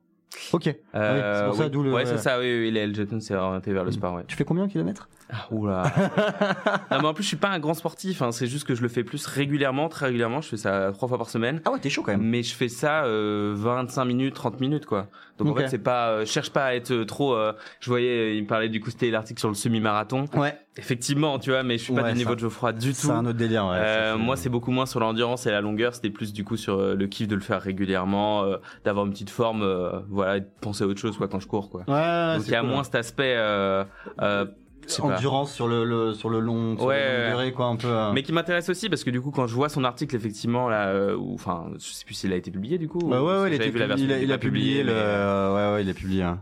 [0.53, 0.75] Ok.
[0.93, 1.69] Ah oui, c'est pour ça, oui.
[1.71, 4.23] d'où le- Ouais, c'est ça, oui, oui, les LG c'est orienté vers le sport, ouais.
[4.27, 5.09] Tu fais combien de kilomètres?
[5.29, 5.83] Ah, oula.
[6.91, 8.21] non, mais en plus, je suis pas un grand sportif.
[8.21, 8.31] Hein.
[8.31, 10.39] C'est juste que je le fais plus régulièrement, très régulièrement.
[10.41, 11.61] Je fais ça trois fois par semaine.
[11.65, 12.21] Ah ouais, t'es chaud quand même.
[12.21, 15.07] Mais je fais ça euh, 25 minutes, 30 minutes, quoi.
[15.37, 16.09] Donc en fait, c'est pas.
[16.11, 17.33] euh, je cherche pas à être euh, trop.
[17.35, 20.25] euh, je voyais, euh, il me parlait du coup, c'était l'article sur le semi-marathon.
[20.35, 20.57] Ouais.
[20.77, 22.93] Effectivement, tu vois, mais je suis pas du niveau de Geoffroy du tout.
[22.95, 23.77] C'est un autre délire, ouais.
[23.77, 25.95] Euh, moi, c'est beaucoup moins sur l'endurance et la longueur.
[25.95, 29.11] C'était plus du coup sur euh, le kiff de le faire régulièrement, euh, d'avoir une
[29.11, 31.81] petite forme, euh, voilà, et de penser à autre chose quoi quand je cours quoi.
[31.87, 33.83] Ouais, Donc il y a moins cet aspect, euh,
[34.21, 35.03] euh, pas.
[35.03, 37.87] endurance sur le, le- sur le long, sur Ouais, durée, quoi, un peu.
[37.87, 38.11] euh.
[38.13, 40.87] Mais qui m'intéresse aussi parce que du coup quand je vois son article effectivement là,
[40.89, 42.99] euh, ou enfin je sais plus s'il a été publié du coup.
[42.99, 43.65] Bah ou- ouais, ouais, il, a
[43.97, 44.93] il a, il a publié le.
[44.93, 46.23] mais, Ouais, ouais, il a publié.
[46.23, 46.39] hein.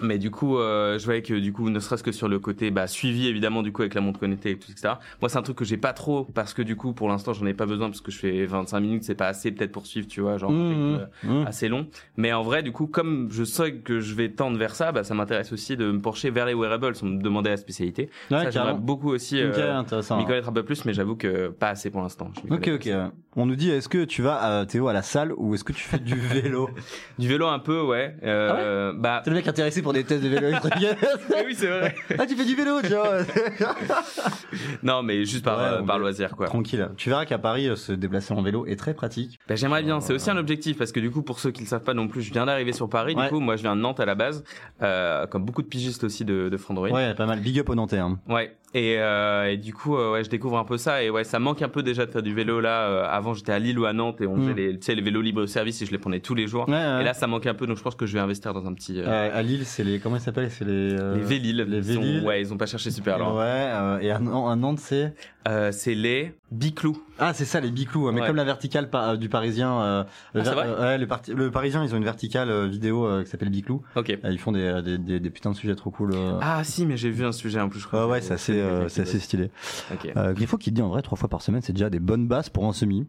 [0.00, 2.70] Mais du coup, euh, je voyais que du coup, ne serait-ce que sur le côté
[2.70, 4.94] bah, suivi évidemment du coup avec la montre connectée et tout etc.
[5.20, 7.46] Moi, c'est un truc que j'ai pas trop parce que du coup, pour l'instant, j'en
[7.46, 10.06] ai pas besoin parce que je fais 25 minutes, c'est pas assez peut-être pour suivre,
[10.06, 11.46] tu vois, genre Mmh, euh, mmh.
[11.46, 11.86] assez long.
[12.16, 15.04] Mais en vrai, du coup, comme je sais que je vais tendre vers ça, bah,
[15.04, 16.92] ça m'intéresse aussi de me pencher vers les wearables.
[17.02, 18.10] On me demandait la spécialité.
[18.30, 20.18] Ouais, ça, j'aimerais beaucoup aussi euh, intéressant.
[20.18, 22.30] m'y connaître un peu plus, mais j'avoue que pas assez pour l'instant.
[22.50, 22.90] Ok, ok.
[23.36, 25.72] On nous dit, est-ce que tu vas, euh, Théo, à la salle ou est-ce que
[25.72, 26.70] tu fais du vélo?
[27.18, 28.16] Du vélo un peu, ouais.
[28.22, 29.22] Euh, bah.
[29.24, 30.48] C'est le mec intéressé pour des tests de vélo.
[30.50, 31.94] Eh oui, c'est vrai.
[32.18, 33.18] ah, tu fais du vélo, tu vois.
[34.82, 36.46] Non, mais juste par, Ouais, euh, par loisir, quoi.
[36.46, 36.88] Tranquille.
[36.96, 39.38] Tu verras qu'à Paris, euh, se déplacer en vélo est très pratique.
[39.48, 41.62] Ben, j'aimerais bien, c'est aussi Euh, un objectif parce que du coup pour ceux qui
[41.62, 43.14] le savent pas non plus, je viens d'arriver sur Paris.
[43.14, 43.24] Ouais.
[43.24, 44.44] Du coup, moi je viens de Nantes à la base,
[44.82, 46.90] euh, comme beaucoup de pigistes aussi de, de Frandroid.
[46.90, 47.40] Ouais, pas mal.
[47.40, 47.98] Big up au Nantais.
[47.98, 48.18] Hein.
[48.28, 48.54] Ouais.
[48.74, 51.38] Et, euh, et du coup, euh, ouais, je découvre un peu ça et ouais, ça
[51.38, 52.82] manque un peu déjà de faire du vélo là.
[52.88, 54.42] Euh, avant, j'étais à Lille ou à Nantes et on Mm.
[54.42, 56.68] faisait les, tu sais, les vélos libre service et je les prenais tous les jours.
[56.68, 57.00] Ouais, ouais.
[57.00, 58.74] Et là, ça manque un peu, donc je pense que je vais investir dans un
[58.74, 59.00] petit.
[59.00, 60.00] euh, Euh, à Lille, c'est les.
[60.00, 60.92] Comment ils s'appellent C'est les.
[60.98, 61.56] euh, les Vélil.
[61.68, 62.24] Les Ils Vélil.
[62.26, 63.34] ouais, ils ont pas cherché super loin.
[63.34, 65.14] Ouais, euh, et à, à Nantes, c'est.
[65.46, 67.02] Euh, c'est les Biclous.
[67.18, 68.10] Ah, c'est ça, les biclous.
[68.12, 68.26] Mais Ouais.
[68.26, 70.06] comme la verticale euh, du Parisien.
[70.34, 70.98] le, Ah, vrai ouais,
[71.34, 73.82] le, Parisien, ils ont une verticale vidéo qui s'appelle Biclou.
[73.96, 74.16] Ok.
[74.24, 76.12] Ils font des, des, des, des putains de sujets trop cool.
[76.42, 77.80] Ah si, mais j'ai vu un sujet en plus.
[77.80, 78.06] Je crois.
[78.08, 79.50] Ouais, c'est assez, assez stylé.
[79.92, 80.12] Ok.
[80.16, 82.48] Euh, Griffo qui dit en vrai trois fois par semaine, c'est déjà des bonnes bases
[82.50, 83.06] pour un semi.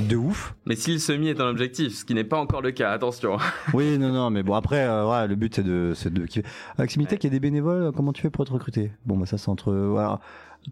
[0.00, 0.54] De ouf.
[0.66, 3.38] Mais si le semi est un objectif, ce qui n'est pas encore le cas, attention.
[3.74, 6.24] Oui, non, non, mais bon, après, euh, ouais, le but c'est de, c'est de.
[6.78, 8.92] Aximitech, il y a des bénévoles, euh, comment tu fais pour être recruté?
[9.04, 9.72] Bon, bah ça c'est entre.
[9.72, 10.20] Voilà.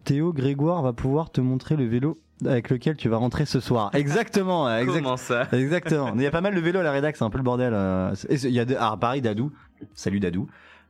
[0.04, 3.90] Théo Grégoire va pouvoir te montrer le vélo avec lequel tu vas rentrer ce soir.
[3.94, 5.48] Exactement, euh, exact- Comment ça?
[5.52, 6.12] Exactement.
[6.14, 7.72] Il y a pas mal de vélos à la rédac, c'est un peu le bordel.
[7.74, 9.50] euh, Il y a de, ah, pareil, Dadou.
[9.94, 10.46] Salut Dadou.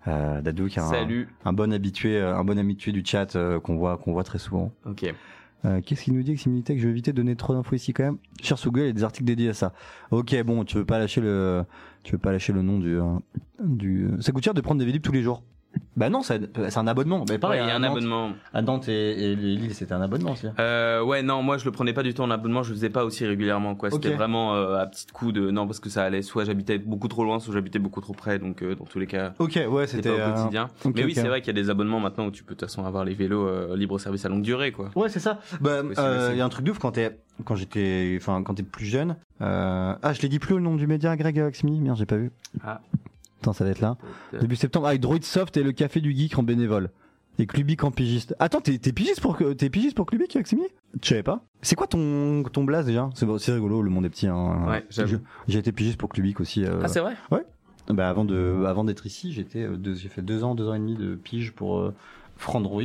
[0.06, 3.58] Euh, Dadou qui est un, un bon habitué, euh, un bon habitué du chat euh,
[3.60, 4.70] qu'on voit, qu'on voit très souvent.
[4.84, 5.12] Ok.
[5.64, 8.02] Euh, Qu'est-ce qu'il nous dit Aximitech Je vais éviter de donner trop d'infos ici quand
[8.04, 8.18] même.
[8.42, 9.72] Cherche sur Google, il y a des articles dédiés à ça.
[10.10, 11.64] Ok, bon, tu veux pas lâcher le,
[12.02, 13.04] tu veux pas lâcher le nom du, euh,
[13.62, 14.08] du.
[14.20, 15.42] Ça coûte cher de prendre des Vélib tous les jours.
[15.94, 16.40] Bah non, c'est
[16.76, 17.24] un abonnement.
[17.28, 18.30] Mais Ouais, pareil, il y a un Nantes- abonnement.
[18.54, 20.46] À Nantes et, et Lille, c'était un abonnement aussi.
[20.58, 22.88] Euh, ouais, non, moi je le prenais pas du tout en abonnement, je le faisais
[22.90, 23.90] pas aussi régulièrement, quoi.
[23.90, 27.08] C'était vraiment euh, à petits coups de non parce que ça allait, soit j'habitais beaucoup
[27.08, 29.34] trop loin, soit j'habitais beaucoup trop près, donc euh, dans tous les cas.
[29.38, 30.70] Ok, ouais, C'était au quotidien.
[30.84, 32.60] ok, Mais oui, c'est vrai qu'il y a des abonnements maintenant où tu peux de
[32.60, 34.90] toute façon avoir les vélos euh, libre service à longue durée, quoi.
[34.96, 35.40] Ouais, c'est ça.
[35.60, 35.82] Bah,
[36.32, 38.86] il y a un truc de ouf quand t'es, quand j'étais, enfin, quand t'es plus
[38.86, 39.16] jeune.
[39.40, 41.80] Ah, je l'ai dit plus le nom du média, Greg Axmi.
[41.80, 42.30] Merde, j'ai pas vu.
[42.64, 42.80] Ah.
[43.42, 43.96] Attends, ça va être là.
[44.40, 46.90] Début septembre, avec Droid Soft et le Café du Geek en bénévole.
[47.38, 48.36] Et Clubic en pigiste.
[48.38, 50.36] Attends, t'es pigiste pour t'es pigiste pour Clubic,
[51.02, 51.44] Je savais pas.
[51.62, 53.08] C'est quoi ton ton blaze déjà?
[53.14, 54.26] C'est rigolo, le monde est petit.
[54.28, 54.66] Hein.
[54.68, 54.84] Ouais,
[55.48, 56.64] J'ai été pigiste pour Clubic aussi.
[56.64, 57.14] euh, Ah, c'est vrai?
[57.88, 60.74] Bah, avant de avant d'être ici, j'étais euh, deux- j'ai fait deux ans, deux ans
[60.74, 61.92] et demi de pige pour euh,
[62.36, 62.82] Frandroid.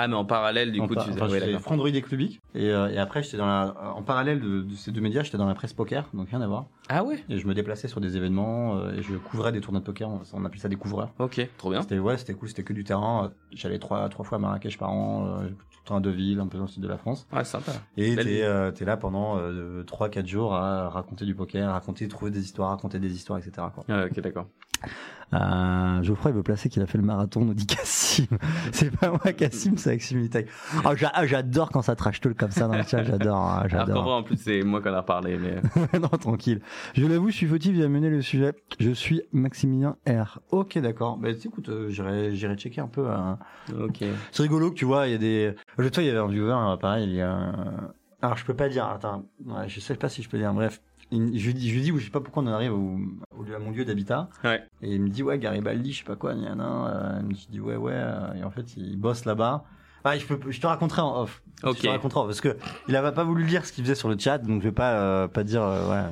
[0.00, 1.20] Ah, mais en parallèle, du En coup, par- tu faisais.
[1.22, 1.60] enfin, ouais, d'accord.
[1.60, 2.40] Frandroid et Clubic.
[2.54, 5.38] Et, euh, et après, j'étais dans la en parallèle de, de ces deux médias, j'étais
[5.38, 6.66] dans la presse poker, donc rien à voir.
[6.88, 7.24] Ah ouais?
[7.28, 10.08] Et je me déplaçais sur des événements euh, et je couvrais des tournois de poker.
[10.08, 11.12] On, on appelait ça des couvreurs.
[11.18, 11.82] Ok, trop bien.
[11.82, 13.24] C'était ouais, c'était cool, c'était que du terrain.
[13.24, 15.48] Euh, J'allais trois trois fois à Marrakech par an, euh,
[15.84, 17.26] tout un de ville, un peu dans le sud de la France.
[17.32, 17.72] Ouais, sympa.
[17.96, 22.30] Et t'es euh, là pendant euh, trois quatre jours à raconter du poker, raconter, trouver
[22.30, 23.66] des histoires, raconter des histoires, etc.
[23.74, 23.84] Quoi.
[23.88, 24.46] Ah, ok, d'accord.
[25.34, 28.24] Euh, Geoffroy il veut placer qu'il a fait le marathon, nous dit Cassim.
[28.72, 30.48] c'est pas moi Cassim, c'est avec Similitech.
[30.86, 33.64] Oh, j'a- ah, j'adore quand ça trash talk comme ça dans le chat, j'adore, hein,
[33.68, 34.08] j'adore.
[34.08, 35.60] en plus, c'est moi qu'on a reparlé, mais.
[36.00, 36.62] non, tranquille.
[36.94, 38.54] Je l'avoue, je suis fautif, il a mené le sujet.
[38.80, 40.40] Je suis Maximilien R.
[40.50, 41.18] Ok, d'accord.
[41.18, 43.10] Bah, écoute, euh, j'irai, j'irai checker un peu.
[43.10, 43.38] hein.
[43.78, 44.04] ok.
[44.32, 45.54] C'est rigolo que tu vois, il y a des.
[45.76, 47.30] L'autre fois, il y avait un viewer, hein, pareil, il y a.
[47.32, 47.90] un-
[48.22, 50.80] Alors, je peux pas dire, attends, ouais, je sais pas si je peux dire, bref.
[51.10, 51.16] Je
[51.46, 52.98] lui dis, je lui dis, je sais pas pourquoi on en arrive au,
[53.38, 54.28] au lieu- à mon lieu d'habitat.
[54.44, 54.62] Ouais.
[54.82, 57.52] Et il me dit, ouais, Garibaldi, je sais pas quoi, euh, il me dit, je
[57.52, 59.64] dis, ouais, ouais, euh, et en fait, il bosse là-bas.
[60.04, 61.42] Ah, je, peux, je te raconterai en off.
[61.64, 61.76] Ok.
[61.78, 62.56] Je te raconterai en off, parce que
[62.88, 64.92] il avait pas voulu lire ce qu'il faisait sur le chat, donc je vais pas,
[65.00, 66.02] euh, pas dire, euh, ouais,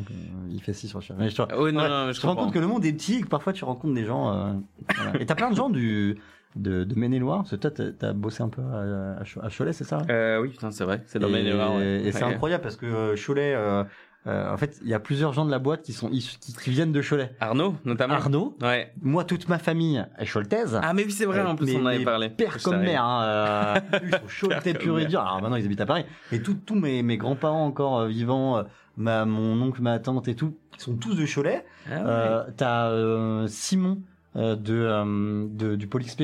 [0.51, 1.15] il fait ci sur le chat.
[1.19, 2.67] Mais je te, Oui, non, Ouais, non, mais je je te rends compte que le
[2.67, 4.33] monde est petit et que parfois tu rencontres des gens.
[4.33, 4.53] euh,
[4.97, 5.21] voilà.
[5.21, 6.19] Et t'as plein de gens du,
[6.57, 9.73] de, de Maine-et-Loire, parce que toi, t'as- bossé un peu à, à Cho- à Cholet,
[9.73, 11.03] c'est ça Euh, oui, putain, c'est vrai.
[11.07, 12.03] C'est dans et, Maine-et-Loire, ouais.
[12.05, 13.55] et c'est incroyable parce que euh, Cholet,
[14.27, 16.39] euh, euh, en fait, il y a plusieurs gens de la boîte qui sont issus-
[16.41, 17.31] qui, qui viennent de Cholet.
[17.41, 18.15] Arnaud, notamment.
[18.15, 18.93] Arnaud, Ouais.
[19.01, 20.79] moi, toute ma famille est choletaise.
[20.83, 22.29] Ah, mais oui, c'est vrai, en plus, Mais- on en avait mais parlé.
[22.31, 25.21] Père comme mère, hein, euh, eux, ils sont choletais pur et dur.
[25.21, 26.05] Alors maintenant, ils habitent à Paris.
[26.33, 28.63] Et tous tous mes, mes grands-parents encore euh, vivants, euh,
[28.97, 31.65] ma, mon oncle, ma tante et tout, ils sont tous de Cholet.
[31.87, 32.03] Ah ouais.
[32.07, 34.01] Euh, T'as euh, Simon
[34.37, 36.23] euh, de, euh, de- du Pôle XP.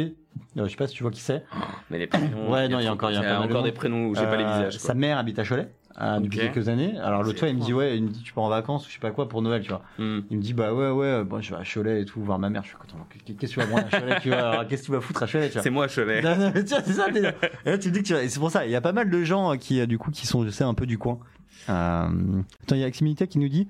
[0.56, 1.44] Euh, je sais pas si tu vois qui c'est.
[1.90, 2.50] Mais les prénoms.
[2.50, 4.36] Ouais, non, il y a encore- il y a encore des prénoms où j'ai pas
[4.36, 4.78] les Euh, visages.
[4.78, 5.68] Sa mère habite à Cholet.
[6.00, 6.96] Euh, depuis quelques années.
[6.98, 8.88] Alors l'autre fois, il me dit ouais, il me dit tu pars en vacances ou
[8.88, 9.82] je sais pas quoi pour Noël, tu vois.
[9.98, 10.20] Hmm.
[10.30, 12.50] Il me dit bah ouais ouais, bon, je vais à Cholet et tout voir ma
[12.50, 12.62] mère.
[12.62, 12.96] Je suis content.
[13.24, 15.26] Qu'est-ce que tu vas voir à Cholet, tu vois Qu'est-ce que tu vas foutre à
[15.26, 16.22] Cholet, tu vois C'est moi, Cholet.
[16.22, 17.06] non, non, mais tiens, c'est ça.
[17.66, 18.14] Et là, tu me dis que tu...
[18.14, 18.64] et c'est pour ça.
[18.66, 20.50] Il y a pas mal de gens euh, qui, euh, du coup, qui sont, je
[20.50, 21.18] sais, un peu du coin.
[21.68, 22.42] Euh...
[22.62, 23.68] Attends, il y a Aximilitech qui nous dit.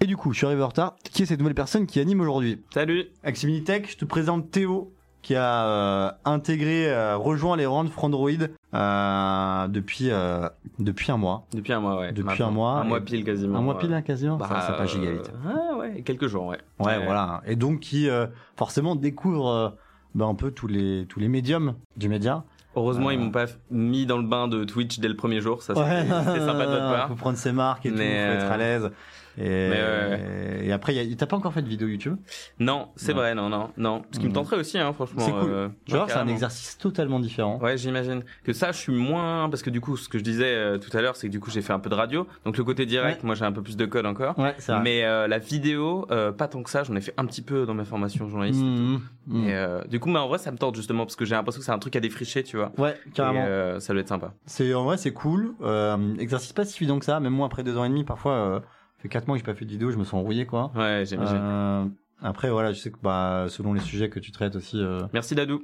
[0.00, 0.96] Et du coup, je suis arrivé en retard.
[1.04, 2.60] Qui est cette nouvelle personne qui anime aujourd'hui?
[2.74, 3.06] Salut.
[3.22, 8.30] Aximilitech, je te présente Théo, qui a euh, intégré, euh, rejoint les rangs de Frandroid
[8.74, 11.46] euh, depuis euh, depuis un mois.
[11.54, 12.08] Depuis un mois, ouais.
[12.12, 12.48] Depuis Maintenant.
[12.48, 13.58] un mois, Un mois pile quasiment.
[13.58, 13.80] Un mois ouais.
[13.80, 14.36] pile, hein, quasiment.
[14.36, 15.32] Bah, ça, ça passe giga vite.
[15.46, 16.58] Ah ouais, quelques jours, ouais.
[16.80, 17.40] Ouais, voilà.
[17.46, 19.76] Et donc qui euh, forcément découvre
[20.14, 22.44] bah, un peu tous les tous les médiums du média.
[22.74, 23.12] Heureusement, Euh.
[23.12, 25.62] ils m'ont pas mis dans le bain de Twitch dès le premier jour.
[25.62, 27.08] Ça, Ouais, c'était sympa de votre part.
[27.08, 28.90] Faut prendre ses marques et tout, faut être à l'aise.
[29.38, 32.16] Et, mais et après, t'as pas encore fait de vidéo YouTube?
[32.58, 34.02] Non, c'est vrai, non, non, non.
[34.10, 34.34] Ce qui me Mhm.
[34.34, 35.22] tenterait aussi, hein, franchement.
[35.24, 35.50] C'est cool.
[35.50, 37.58] euh, Tu vois, c'est un exercice totalement différent.
[37.60, 38.22] Ouais, j'imagine.
[38.44, 39.48] Que ça, je suis moins.
[39.48, 41.40] Parce que du coup, ce que je disais euh, tout à l'heure, c'est que du
[41.40, 42.26] coup, j'ai fait un peu de radio.
[42.44, 43.26] Donc le côté direct, Ouais.
[43.26, 44.38] moi, j'ai un peu plus de code encore.
[44.38, 44.80] Ouais, vrai.
[44.82, 46.82] Mais euh, la vidéo, euh, pas tant que ça.
[46.84, 48.60] J'en ai fait un petit peu dans ma formation journaliste.
[48.62, 49.44] Mhm, mhm.
[49.48, 51.60] Et euh, du coup, mais en vrai, ça me tente justement parce que j'ai l'impression
[51.60, 52.72] que c'est un truc à défricher, tu vois.
[52.78, 53.40] Ouais, carrément.
[53.44, 54.32] Et, euh, ça doit être sympa.
[54.46, 55.54] C'est en vrai, c'est cool.
[55.62, 57.18] Euh, exercice pas si évident que ça.
[57.20, 58.66] Même moi, après deux ans et demi, parfois, euh, ça
[59.02, 60.70] fait quatre mois que j'ai pas fait de vidéo, je me sens rouillé, quoi.
[60.76, 61.36] Ouais, j'imagine.
[61.38, 61.84] Euh,
[62.22, 64.80] après, voilà, je sais que bah, selon les sujets que tu traites aussi.
[64.80, 65.62] euh, Merci Dadou.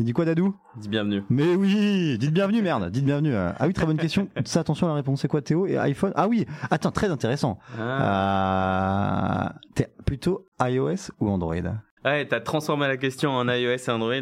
[0.00, 0.54] Il dit quoi, Dadou?
[0.76, 1.24] Dis bienvenue.
[1.28, 3.34] Mais oui, dites bienvenue, merde, dites bienvenue.
[3.34, 3.50] euh.
[3.58, 4.28] Ah oui, très bonne question.
[4.44, 5.20] Ça, attention à la réponse.
[5.22, 6.12] C'est quoi, Théo et iPhone?
[6.14, 7.58] Ah oui, attends, très intéressant.
[7.78, 9.48] Ah.
[9.54, 11.54] Euh, T'es plutôt iOS ou Android?
[12.04, 14.14] Ouais, t'as transformé la question en iOS et Android.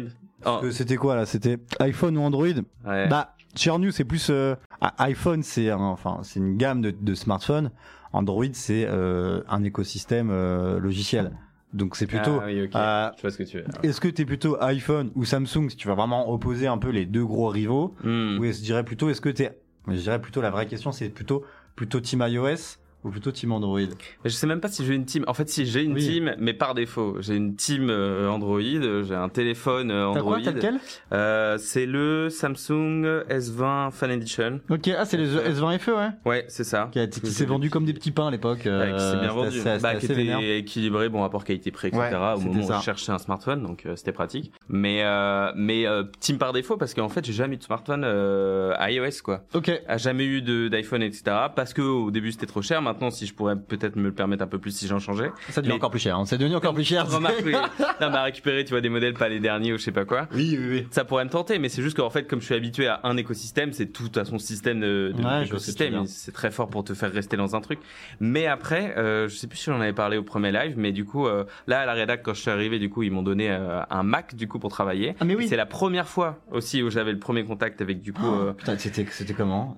[0.45, 1.25] Oh, C'était quoi là?
[1.27, 2.47] C'était iPhone ou Android?
[2.85, 3.07] Ouais.
[3.07, 7.13] Bah, chez nous, c'est plus euh, ah, iPhone, c'est enfin c'est une gamme de, de
[7.15, 7.71] smartphones.
[8.17, 11.31] Android, c'est euh, un écosystème euh, logiciel.
[11.73, 12.39] Donc c'est plutôt.
[12.41, 12.75] Ah oui, ok.
[12.75, 13.65] euh, Je vois ce que tu veux.
[13.83, 17.05] Est-ce que t'es plutôt iPhone ou Samsung si tu vas vraiment opposer un peu les
[17.05, 18.37] deux gros rivaux Hmm.
[18.39, 21.09] Ou est-ce je dirais plutôt est-ce que t'es je dirais plutôt la vraie question c'est
[21.09, 21.43] plutôt
[21.75, 22.77] plutôt team iOS
[23.07, 23.79] ou plutôt team Android
[24.25, 25.23] je sais même pas si j'ai une team.
[25.27, 26.05] En fait, si j'ai une Oui.
[26.07, 27.17] team, mais par défaut.
[27.21, 30.35] J'ai une team euh, Android, j'ai un téléphone euh, T'as Android.
[30.35, 30.79] quoi T'as lequel?
[31.13, 34.59] Euh, c'est le Samsung S20 Fan Edition.
[34.69, 36.07] Ok, ah c'est les S20 FE ouais.
[36.25, 36.89] Ouais, c'est ça.
[36.91, 38.61] Qui, qui s'est vendu comme des petits pains à l'époque.
[38.65, 39.59] Ouais, euh, qui s'est bien vendu.
[39.59, 42.01] assez- Bah, qui était équilibré, bon rapport qualité-prix, etc.
[42.11, 42.77] Ouais, au moment où ça.
[42.79, 44.51] je cherchais un smartphone, donc euh, c'était pratique.
[44.69, 48.03] Mais euh, mais euh, team par défaut parce qu'en fait j'ai jamais eu de smartphone
[48.05, 49.43] euh, iOS quoi.
[49.53, 49.71] Ok.
[49.87, 51.23] A jamais eu d'iPhone etc.
[51.55, 52.81] Parce que au début c'était trop cher.
[52.81, 55.31] Maintenant si je pourrais peut-être me le permettre un peu plus si j'en changeais.
[55.49, 56.17] Ça devient Mais- encore plus cher.
[56.17, 56.25] hein.
[56.25, 57.07] C'est devenu encore plus cher.
[57.09, 57.53] Remarque, oui.
[57.53, 60.27] non, à récupérer tu vois des modèles pas les derniers ou je sais pas quoi.
[60.33, 60.87] Oui, oui, oui.
[60.91, 63.15] Ça pourrait me tenter, mais c'est juste qu'en fait, comme je suis habitué à un
[63.17, 66.05] écosystème, c'est tout à son système de, de Ouais, écosystème.
[66.05, 67.79] C'est très fort pour te faire rester dans un truc.
[68.19, 71.05] Mais après, euh, je sais plus si j'en avais parlé au premier live, mais du
[71.05, 73.49] coup, euh, là à la rédac quand je suis arrivé, du coup, ils m'ont donné
[73.51, 75.15] euh, un Mac du coup pour travailler.
[75.19, 75.47] Ah mais oui.
[75.47, 78.77] C'est la première fois aussi où j'avais le premier contact avec du coup euh, Putain,
[78.77, 79.77] c'était c'était comment?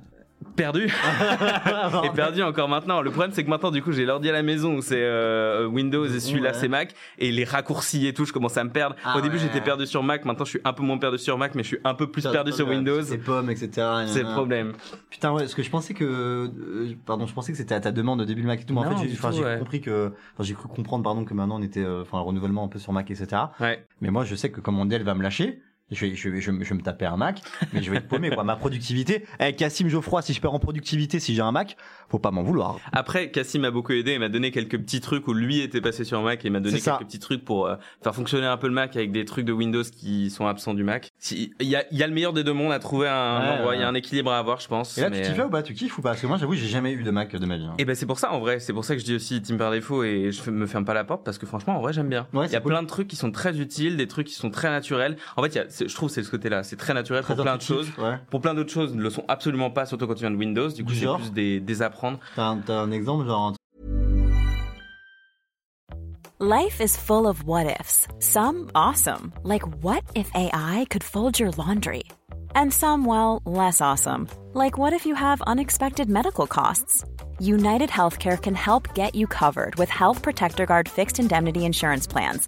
[0.55, 0.87] Perdu
[2.03, 3.01] et perdu encore maintenant.
[3.01, 5.65] Le problème c'est que maintenant du coup j'ai l'ordi à la maison où c'est euh,
[5.67, 6.55] Windows et celui-là Ouais.
[6.55, 8.95] c'est Mac et les raccourcis et tout je commence à me perdre.
[9.03, 9.41] Ah Au début ouais.
[9.43, 11.67] j'étais perdu sur Mac, maintenant je suis un peu moins perdu sur Mac mais je
[11.67, 13.01] suis un peu plus perdu sur Windows.
[13.09, 13.87] Les pommes, etc.
[14.07, 14.73] C'est le problème.
[15.09, 17.91] Putain, ouais, parce que je pensais que, euh, pardon, je pensais que c'était à ta
[17.91, 19.57] demande au début le Mac et tout, mais en fait, j'ai ouais.
[19.59, 22.63] compris que, enfin, j'ai cru comprendre, pardon, que maintenant on était, euh, enfin, le renouvellement
[22.63, 23.41] un peu sur Mac, etc.
[23.59, 23.85] Ouais.
[24.01, 26.41] Mais moi, je sais que comme mon Dell va me lâcher, je vais, je vais,
[26.41, 27.41] je vais, je vais me taper un Mac,
[27.73, 28.43] mais je vais être paumé, quoi.
[28.43, 31.75] Ma productivité, eh, Cassim Geoffroy, si je perds en productivité, si j'ai un Mac,
[32.09, 32.77] faut pas m'en vouloir.
[32.91, 36.03] Après, Cassim m'a beaucoup aidé et m'a donné quelques petits trucs où lui était passé
[36.03, 36.91] sur Mac et m'a donné ça.
[36.97, 39.53] quelques petits trucs pour euh, faire fonctionner un peu le Mac avec des trucs de
[39.53, 41.09] Windows qui sont absents du Mac.
[41.19, 43.39] Si- Il y a, il y a le meilleur des deux mondes à trouver un
[43.41, 44.97] Ouais, endroit, il y a un équilibre à avoir, je pense.
[44.97, 45.63] Et là, mais- tu kiffes là ou pas?
[45.63, 46.09] Tu kiffes ou pas?
[46.09, 47.65] Parce que moi, j'avoue, j'ai jamais eu de Mac de ma vie.
[47.65, 47.75] hein.
[47.77, 49.57] Et ben c'est pour ça en vrai, c'est pour ça que je dis aussi team
[49.57, 52.09] par défaut et je me ferme pas la porte parce que franchement en vrai j'aime
[52.09, 52.27] bien.
[52.33, 52.71] Ouais, il y a cool.
[52.71, 55.17] plein de trucs qui sont très utiles, des trucs qui sont très naturels.
[55.37, 57.35] En fait, il y a, c'est- je trouve c'est ce côté-là, c'est très naturel Très
[57.35, 57.89] pour plein de choses.
[57.97, 58.17] Ouais.
[58.29, 60.69] Pour plein d'autres choses, ne le sont absolument pas, surtout quand tu viens de Windows.
[60.69, 62.19] Du coup, c'est plus des, des apprendre.
[62.35, 63.53] T'as un, exemple, genre,
[66.41, 68.07] Life is full of what ifs.
[68.19, 72.03] Some awesome, like what if AI could fold your laundry?
[72.55, 77.03] And some, well, less awesome, like what if you have unexpected medical costs?
[77.39, 82.47] United Healthcare can help get you covered with Health Protector Guard fixed indemnity insurance plans.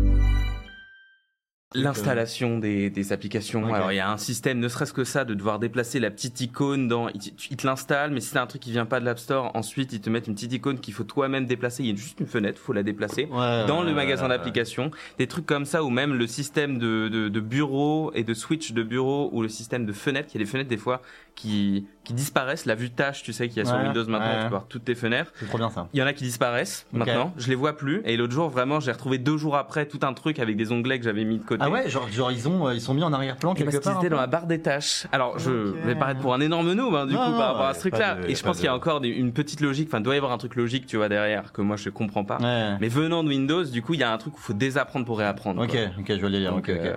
[1.73, 3.73] L'installation des, des applications.
[3.73, 6.41] Alors il y a un système, ne serait-ce que ça, de devoir déplacer la petite
[6.41, 7.07] icône dans.
[7.09, 9.19] Il, te- il te l'installe, mais si c'est un truc qui vient pas de l'App
[9.19, 11.83] Store, ensuite ils te mettent une petite icône qu'il faut toi-même déplacer.
[11.83, 13.29] Il y a juste une fenêtre, faut la déplacer.
[13.31, 16.77] Ouais, dans ouais, le magasin ouais, d'applications, des trucs comme ça, ou même le système
[16.77, 20.29] de, de, de bureau et de switch de bureau, ou le système de fenêtre.
[20.33, 21.01] Il y a des fenêtres des fois
[21.35, 22.65] qui, qui disparaissent.
[22.65, 24.37] La vue tâche, tu sais, qu'il y a sur Ouais, Windows maintenant, ouais.
[24.37, 25.31] tu peux voir toutes tes fenêtres.
[25.37, 25.87] C'est trop bien ça.
[25.93, 27.33] Il y en a qui disparaissent maintenant.
[27.37, 28.01] Je les vois plus.
[28.05, 30.99] Et l'autre jour, vraiment, j'ai retrouvé deux jours après tout un truc avec des onglets
[30.99, 31.63] que j'avais mis de côté.
[31.65, 33.77] Ah ouais, genre, genre ils ont euh, ils sont mis en arrière-plan Et quelque parce
[33.83, 34.01] qu'ils part.
[34.01, 35.07] peu dans la barre des tâches.
[35.11, 37.65] Alors, je vais paraître pour un énorme noob, hein, du Non, coup, non, par rapport
[37.67, 38.17] à ce truc-là.
[38.27, 39.87] Et je pense qu'il y a encore une petite logique.
[39.89, 42.23] Enfin, il doit y avoir un truc logique, tu vois, derrière, que moi, je comprends
[42.25, 42.37] pas.
[42.39, 42.77] Ouais.
[42.79, 45.05] Mais venant de Windows, du coup, il y a un truc où il faut désapprendre
[45.05, 45.61] pour réapprendre.
[45.63, 45.79] Ok, quoi.
[45.99, 46.51] ok, je vais le lire.
[46.51, 46.85] Donc, ok, ok.
[46.85, 46.95] euh,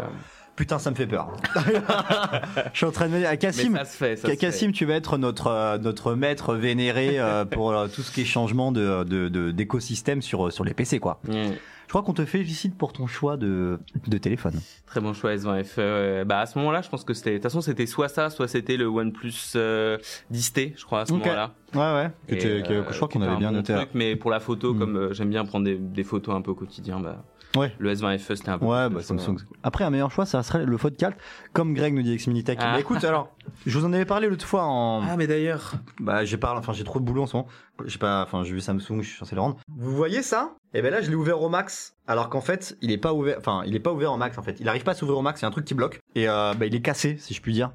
[0.56, 1.32] Putain, ça me fait peur.
[2.72, 5.48] je suis en train de me dire, ah, mais Cassim, fait, tu vas être notre
[5.48, 9.50] euh, notre maître vénéré euh, pour euh, tout ce qui est changement de de- de-
[9.50, 11.20] d'écosystème sur sur les PC quoi.
[11.26, 11.52] Mm.
[11.86, 14.54] Je crois qu'on te félicite pour ton choix de de téléphone.
[14.86, 15.78] Très bon choix S20 FE.
[15.80, 16.24] ouais.
[16.24, 18.48] Bah, à ce moment-là, je pense que c'était, de toute façon, c'était soit ça, soit
[18.48, 19.98] c'était le OnePlus euh,
[20.32, 21.52] 10T, je crois, à ce moment-là.
[21.74, 22.10] Ouais ouais.
[22.26, 23.74] Que Et, tu- que- euh, que je crois qu'on avait bien bon noté.
[23.74, 24.78] truc, mais pour la photo, Mm.
[24.78, 27.22] comme euh, j'aime bien prendre des, des photos un peu au quotidien, bah,
[27.56, 27.72] Ouais.
[27.78, 28.66] le S20 FE, c'était un peu.
[28.66, 29.02] Ouais, bah.
[29.02, 29.36] Samsung.
[29.62, 31.16] Après, un meilleur choix, ça serait le Fold 4,
[31.52, 32.58] comme Greg nous dit avec Minitech.
[32.60, 32.72] Ah.
[32.72, 33.30] Bah, écoute, alors,
[33.66, 35.02] je vous en avais parlé l'autre fois en.
[35.02, 35.74] Ah, mais d'ailleurs.
[36.00, 37.48] Bah, j'ai parlé, enfin, j'ai trop de boulot en ce moment.
[37.84, 39.56] J'ai pas, enfin, j'ai vu Samsung, je suis censé le rendre.
[39.76, 40.54] Vous voyez ça?
[40.74, 41.94] Et ben là, je l'ai ouvert au max.
[42.06, 44.42] Alors qu'en fait, il est pas ouvert, enfin, il est pas ouvert au max en
[44.42, 44.58] fait.
[44.60, 46.00] Il arrive pas à s'ouvrir au max, il y a un truc qui bloque.
[46.14, 47.70] Et euh, bah, il est cassé, si je puis dire.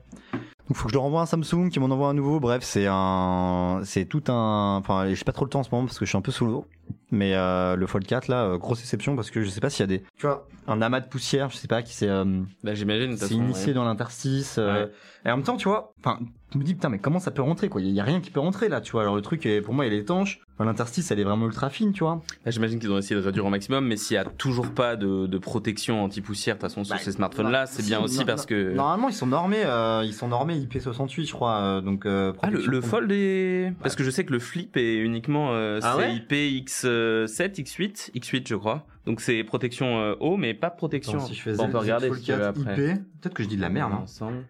[0.69, 2.39] Donc, faut que je le renvoie à un Samsung qui m'en envoie un nouveau.
[2.39, 5.85] Bref, c'est un, c'est tout un, enfin, j'ai pas trop le temps en ce moment
[5.87, 6.65] parce que je suis un peu sous l'eau.
[7.11, 9.79] Mais euh, le Fold 4 là, euh, grosse exception parce que je sais pas s'il
[9.81, 12.07] y a des, tu vois, un amas de poussière, je sais pas qui c'est.
[12.07, 12.23] euh,
[12.63, 13.17] Bah, j'imagine.
[13.17, 13.73] façon, initié ouais.
[13.73, 14.57] dans l'interstice.
[14.59, 14.91] euh, Ouais.
[15.25, 16.19] Et en même temps, tu vois, enfin,
[16.53, 17.81] je me dis putain, mais comment ça peut rentrer quoi?
[17.81, 19.01] Il y, a rien qui peut rentrer là, tu vois?
[19.01, 20.39] Alors le truc, est, pour moi, il est étanche.
[20.59, 22.21] Enfin, l'interstice, elle est vraiment ultra fine, tu vois.
[22.43, 24.97] Bah, J'imagine qu'ils ont essayé de réduire au maximum, mais s'il y a toujours pas
[24.97, 28.45] de, de protection anti-poussière, de toute façon, sur Bah, ces smartphones-là, c'est bien aussi parce
[28.45, 28.73] que.
[28.73, 31.55] Normalement, ils sont normés, euh, ils sont normés IP68, je crois.
[31.61, 32.05] euh, donc.
[32.05, 33.73] euh, Ah, le, fold est.
[33.81, 36.31] Parce que je sais que le flip est uniquement euh, Ah ouais CIP
[36.67, 38.85] X7, X8, X8, je crois.
[39.05, 41.19] Donc c'est protection euh, haut, mais pas protection.
[41.19, 42.89] Attends, si je fais Bon, on peut regarder si tu veux Fold 4 après.
[42.91, 43.93] IP, peut-être que je dis de la merde.
[43.93, 44.01] Hein.
[44.03, 44.43] Ensemble.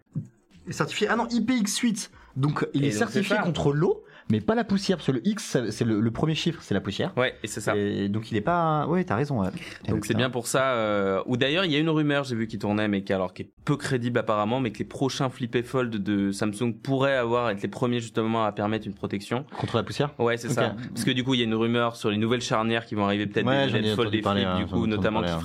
[0.70, 1.06] Certifié.
[1.08, 2.10] Ah non, IPX8.
[2.36, 4.96] Donc il Et est donc, certifié contre l'eau, mais pas la poussière.
[4.96, 7.12] Parce que le X, c'est le, le premier chiffre, c'est la poussière.
[7.16, 7.76] Ouais, et c'est ça.
[7.76, 8.86] Et donc il est pas.
[8.86, 9.42] Ouais, t'as raison.
[9.42, 9.50] ouais.
[9.88, 10.72] Donc c'est bien pour ça.
[10.74, 11.22] Euh...
[11.26, 13.42] Ou d'ailleurs, il y a une rumeur, j'ai vu qui tournait, mais qui alors qui
[13.42, 17.50] est peu crédible apparemment, mais que les prochains flip et fold de Samsung pourraient avoir
[17.50, 19.44] être les premiers justement à permettre une protection.
[19.58, 20.12] Contre la poussière?
[20.18, 20.74] Ouais, c'est ça.
[20.94, 23.04] Parce que du coup, il y a une rumeur sur les nouvelles charnières qui vont
[23.04, 25.38] arriver, peut-être Ouais, des fold parler, flips, hein, du coup, notamment qui hein.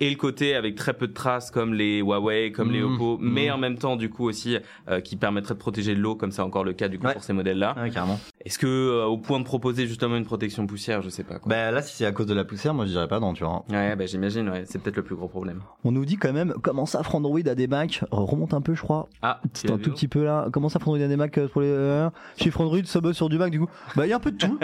[0.00, 2.94] Et le côté avec très peu de traces comme les Huawei, comme les Mhm.
[2.94, 3.54] Oppo, mais Mhm.
[3.54, 4.56] en même temps, du coup aussi,
[4.88, 7.12] euh, qui permettrait de protéger l'eau, comme c'est encore le cas du coup Ouais.
[7.12, 7.74] pour ces modèles-là.
[7.80, 8.18] Ouais, carrément.
[8.44, 11.38] Est-ce que euh, au point de proposer justement une protection poussière, je sais pas.
[11.38, 11.48] Quoi.
[11.50, 13.44] Bah là, si c'est à cause de la poussière, moi je dirais pas non, tu
[13.44, 13.64] vois.
[13.70, 15.60] Ouais, bah j'imagine, ouais, c'est peut-être le plus gros problème.
[15.84, 18.00] On nous dit quand même comment ça prend Android à des Macs?
[18.10, 19.08] Remonte un peu, je crois.
[19.22, 20.48] Ah, C'est un tout petit peu là.
[20.52, 23.16] Comment ça prend Android à des Macs euh, pour les euh, chiffre Android, ça bosse
[23.16, 23.68] sur du Mac du coup?
[23.96, 24.58] Bah il y a un peu de tout.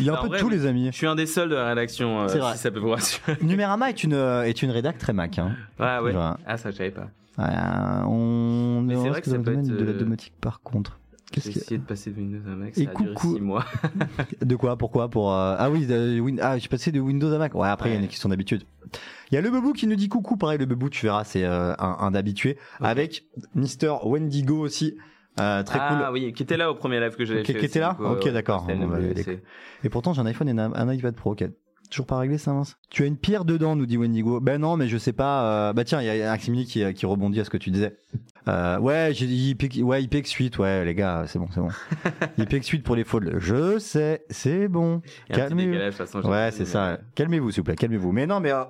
[0.00, 0.86] Il y a un peu vrai, de tout les amis.
[0.92, 2.52] Je suis un des seuls de la rédaction, euh, C'est vrai.
[2.52, 3.36] si ça peut vous rassurer.
[3.42, 5.38] Numérama est une euh, est une rédac très Mac.
[5.38, 5.56] Hein.
[5.78, 6.12] Ah ouais.
[6.12, 7.08] Genre, Ah ça je savais pas.
[7.38, 7.44] ouais,
[8.06, 10.34] on Mais est c'est en vrai que dans le domaine être, de la euh, domotique
[10.40, 10.98] par contre.
[11.36, 13.34] J'ai essayé de passer de Windows à Mac, Et ça a duré coucou.
[13.34, 13.64] 6 mois.
[14.40, 17.38] de quoi Pourquoi Pour euh, ah oui, de Win- ah j'ai passé de Windows à
[17.38, 17.54] Mac.
[17.56, 18.04] Ouais, après il y a Ouais.
[18.04, 18.62] une question d'habitude.
[19.32, 21.42] Il y a le Bebou qui nous dit coucou, pareil le Bebou, tu verras, c'est
[21.44, 22.86] euh, un, un habitué Ok.
[22.86, 23.24] avec
[23.56, 24.96] Mister Wendigo aussi.
[25.40, 26.12] Euh, très ah cool.
[26.12, 27.58] oui, qui était là au premier live que j'avais Qui- fait.
[27.58, 28.66] qui était là coup, Ok, d'accord.
[28.68, 28.98] bah,
[29.82, 31.34] Et pourtant, j'ai un iPhone et un, un iPad Pro.
[31.94, 32.76] Toujours pas réglé ça, mince.
[32.90, 34.40] Tu as une pierre dedans, nous dit Wendigo.
[34.40, 35.68] Ben non, mais je sais pas.
[35.68, 37.96] euh, Bah tiens, il y a Aximili qui, qui rebondit à ce que tu disais.
[38.48, 40.58] Euh, ouais, j'ai dit ouais, IPX8.
[40.58, 41.68] Ouais, les gars, c'est bon, c'est bon.
[42.38, 43.34] IPX8 pour les folds.
[43.38, 45.02] Je sais, c'est bon.
[45.28, 45.72] Calmez-vous.
[46.28, 46.98] Ouais, c'est ça.
[47.14, 48.10] Calmez-vous, s'il vous plaît, calmez-vous.
[48.10, 48.64] Mais non, mais euh,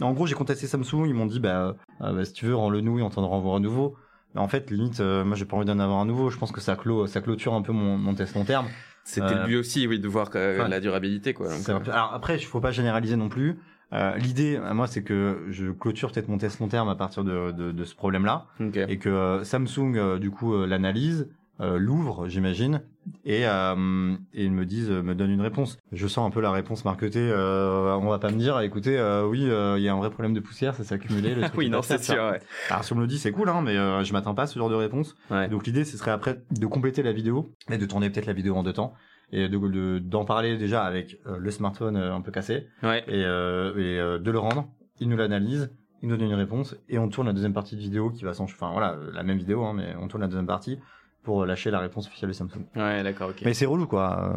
[0.00, 1.04] en gros, j'ai contacté Samsung.
[1.06, 3.56] Ils m'ont dit, bah, euh, bah, si tu veux, rends-le nous et on t'en renvoie
[3.56, 3.94] un nouveau.
[4.34, 6.30] Mais en fait, limite, euh, moi, j'ai pas envie d'en avoir un nouveau.
[6.30, 8.68] Je pense que ça, clôt, ça clôture un peu mon, mon test long terme.
[9.04, 11.48] C'était Euh, le but aussi, oui, de voir euh, la durabilité, quoi.
[11.48, 13.58] donc, euh, Alors après, il faut pas généraliser non plus.
[13.92, 17.24] Euh, L'idée, euh, moi, c'est que je clôture peut-être mon test long terme à partir
[17.24, 18.76] de, de, de ce problème-là Ok.
[18.76, 21.28] et que euh, Samsung, euh, du coup, euh, l'analyse,
[21.60, 22.80] euh, l'ouvre, j'imagine,
[23.24, 25.78] et, euh, et ils me disent, me donne une réponse.
[25.92, 27.30] Je sens un peu la réponse marketée.
[27.30, 30.10] Euh, on va pas me dire, écoutez, euh, oui, euh, il y a un vrai
[30.10, 31.34] problème de poussière, ça s'est accumulé.
[31.34, 32.14] Le truc oui, non, c'est ça.
[32.14, 32.22] sûr.
[32.24, 32.40] Ouais.
[32.70, 34.46] Alors si on me le dit, c'est cool, hein, mais euh, je m'attends pas à
[34.46, 35.14] ce genre de réponse.
[35.30, 35.48] Ouais.
[35.48, 38.54] Donc l'idée, ce serait après de compléter la vidéo et de tourner peut-être la vidéo
[38.56, 38.94] en deux temps
[39.32, 43.04] et de de- d'en parler déjà avec euh, le smartphone euh, un peu cassé Ouais.
[43.06, 44.66] et, euh, et euh, de le rendre.
[44.98, 45.70] Il nous l'analyse,
[46.02, 48.34] il nous donne une réponse et on tourne la deuxième partie de vidéo qui va
[48.34, 50.78] s'en, enfin voilà, euh, la même vidéo, hein, mais on tourne la deuxième partie
[51.22, 52.64] pour lâcher la réponse officielle de Samsung.
[52.76, 53.42] Ouais, d'accord, ok.
[53.44, 54.34] Mais c'est relou quoi.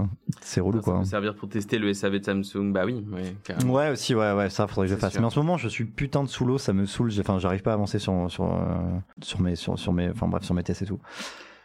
[0.00, 0.04] euh,
[0.40, 0.98] C'est relou ça quoi.
[0.98, 2.72] peut servir pour tester le SAV de Samsung.
[2.72, 3.72] Bah oui, ouais, carrément.
[3.74, 5.12] Ouais aussi ouais ouais ça faudrait que je fasse.
[5.12, 5.20] sûr.
[5.20, 7.10] Mais en ce moment je suis putain de sous l'eau, ça me saoule.
[7.20, 8.58] Enfin j'arrive pas à avancer sur sur euh,
[9.22, 10.98] sur mes sur, sur mes enfin bref sur mes tests et tout.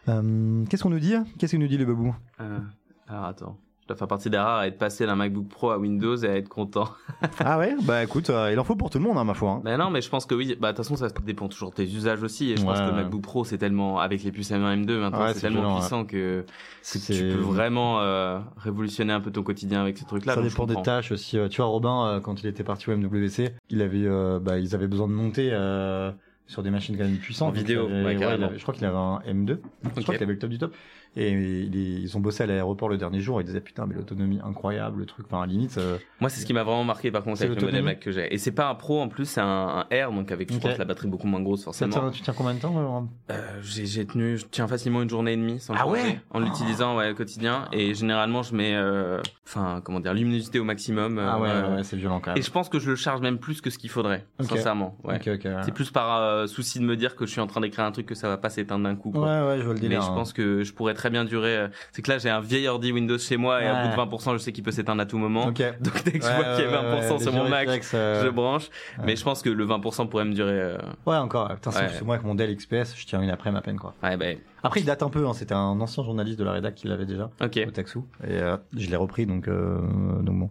[0.09, 1.15] Euh, Qu'est-ce qu'on nous dit?
[1.39, 2.15] Qu'est-ce qu'il nous dit le babou?
[2.41, 2.59] Euh,
[3.07, 3.57] alors attends.
[3.83, 6.27] Je dois faire partie des rares à être passé d'un MacBook Pro à Windows et
[6.29, 6.87] à être content.
[7.39, 9.51] Ah ouais bah écoute euh, il en faut pour tout le monde hein, ma foi.
[9.51, 9.61] hein.
[9.63, 10.55] Bah non, mais je pense que oui.
[10.59, 12.51] Bah de toute façon, ça dépend toujours de tes usages aussi.
[12.51, 12.91] Et je pense que le.
[12.93, 16.05] MacBook Pro, c'est tellement avec les puces M1 M2 maintenant, Ouais, c'est tellement violent, puissant
[16.05, 16.45] que,
[16.91, 20.35] tu peux vraiment euh, révolutionner un peu ton quotidien avec ces trucs-là.
[20.35, 21.37] Ça donc dépend des tâches aussi.
[21.37, 24.75] euh, Tu vois, Robin, quand il était parti au MWC, il avait, euh, bah, ils
[24.75, 26.11] avaient besoin de monter euh,
[26.47, 27.49] sur des machines quand même puissantes.
[27.49, 29.59] En vidéo, avait- ouais, avait- je crois qu'il avait un M2.
[29.83, 30.73] Je crois qu'il avait le top du top.
[31.15, 33.39] Et il est- ils ont bossé à l'aéroport le dernier jour.
[33.39, 35.27] Ils disaient putain, mais l'autonomie incroyable, le truc.
[35.29, 35.77] Enfin, limite.
[35.77, 37.99] euh, Moi, c'est ce qui m'a vraiment marqué par contre C'est avec le modèle Mac
[37.99, 38.33] que j'ai.
[38.33, 40.75] Et c'est pas un Pro en plus, c'est un, un R, donc avec je pense
[40.75, 41.91] la batterie beaucoup moins grosse forcément.
[41.91, 45.33] tient- tu tiens combien de temps Laurent Euh, j'ai tenu, je tiens facilement une journée
[45.33, 47.67] et demie sans Ah changer, ouais en l'utilisant ouais, au quotidien.
[47.71, 51.19] Et généralement, je mets, euh, enfin, comment dire, luminosité au maximum.
[51.19, 52.39] euh, Ah ouais, euh, ouais, ouais, c'est violent quand même.
[52.39, 54.97] Et je pense que je le charge même plus que ce qu'il faudrait, sincèrement.
[55.03, 55.19] Ouais.
[55.29, 55.39] Ouais.
[55.63, 57.91] C'est plus par euh, souci de me dire que je suis en train d'écrire un
[57.91, 59.11] truc que ça va pas s'éteindre d'un coup.
[59.11, 59.21] quoi.
[59.21, 60.01] Ouais, ouais, je vois le Mais délire.
[60.01, 60.13] je hein.
[60.15, 61.55] pense que je pourrais très bien durer.
[61.57, 63.83] euh, C'est que là, j'ai un vieil ordi Windows chez moi et à Ouais.
[63.89, 65.45] bout de 20%, je sais qu'il peut s'éteindre à tout moment.
[65.45, 67.59] Donc dès que je Ouais, vois qu'il y a ouais, 20% ouais, sur mon Mac,
[67.67, 68.69] réflexes, euh, je branche.
[69.05, 70.51] Mais je pense que le 20% pourrait me durer.
[70.59, 71.49] euh, Ouais, encore.
[71.55, 73.93] Putain, c'est moi avec mon Dell XPS, je tiens une après ma peine quoi.
[74.03, 74.25] Ouais, bah,
[74.63, 75.25] Après, il date un peu.
[75.27, 75.33] Hein.
[75.33, 77.29] C'était un ancien journaliste de la rédac qui l'avait déjà.
[77.41, 77.59] ok.
[77.67, 78.39] au Taxou et
[78.77, 80.49] je l'ai repris donc donc bon.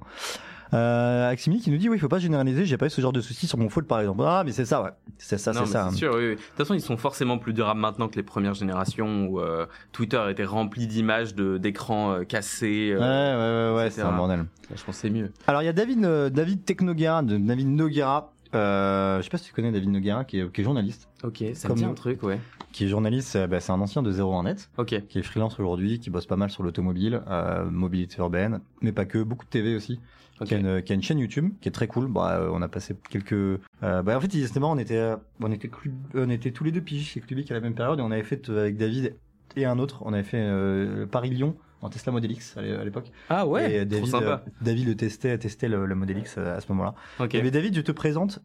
[0.75, 3.13] Euh, Aximili qui nous dit oui il faut pas généraliser j'ai pas eu ce genre
[3.13, 5.67] de soucis sur mon fold par exemple ah mais c'est ça ouais c'est ça c'est
[5.67, 6.31] ça c'est sûr, oui, oui.
[6.31, 9.67] De toute façon, ils sont forcément plus durables maintenant que les premières générations où euh,
[9.93, 12.93] Twitter était rempli d'images de d'écrans euh, cassés.
[12.95, 14.03] ouais ouais euh, ouais, ouais etc.
[14.03, 15.31] c'est un bordel je pense que c'est mieux.
[15.47, 19.39] alors il y a David euh, David Technoguera de David Noguera euh, je sais pas
[19.39, 21.95] si tu connais David Noguera qui est, qui est journaliste Ok, ça me dit un
[21.95, 22.39] truc, ouais.
[22.73, 25.07] qui est journaliste c'est bah, c'est un ancien de 01net Ok.
[25.09, 29.05] qui est freelance aujourd'hui qui bosse pas mal sur l'automobile euh, mobilité urbaine mais pas
[29.05, 30.01] que beaucoup de TV aussi
[30.45, 32.09] Qui, a une, qui a une chaîne YouTube qui est très cool.
[32.09, 33.33] Bah, euh, on a passé quelques.
[33.33, 33.59] euh,
[34.03, 36.81] bah, en fait, justement, on était, euh, on était, club- on était tous les deux
[36.81, 39.15] pigistes chez Clubic à la même période et on avait fait avec David
[39.57, 42.85] et un autre, on avait fait euh, Paris-Lyon en Tesla Model X à l'é- à
[42.85, 43.13] l'époque.
[43.29, 44.25] Ah et ouais, trop David, sympa.
[44.47, 46.95] euh, David le testait, testait le, le Model X à ce moment-là.
[47.21, 47.35] Ok.
[47.37, 48.41] Et David, je te présente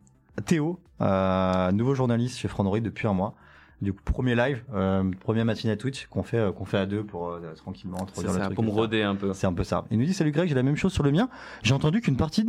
[0.45, 3.33] Théo, euh, nouveau journaliste chez Frandroid depuis un mois.
[3.81, 6.85] Du coup, premier live, euh, première matinée à Twitch qu'on fait, euh, qu'on fait à
[6.87, 8.55] deux pour euh, tranquillement C'est introduire le ça, truc.
[8.55, 9.33] pour me roder un peu.
[9.33, 9.85] C'est un peu ça.
[9.91, 11.29] Il nous dit Salut Greg, j'ai la même chose sur le mien.
[11.61, 12.43] J'ai entendu qu'une partie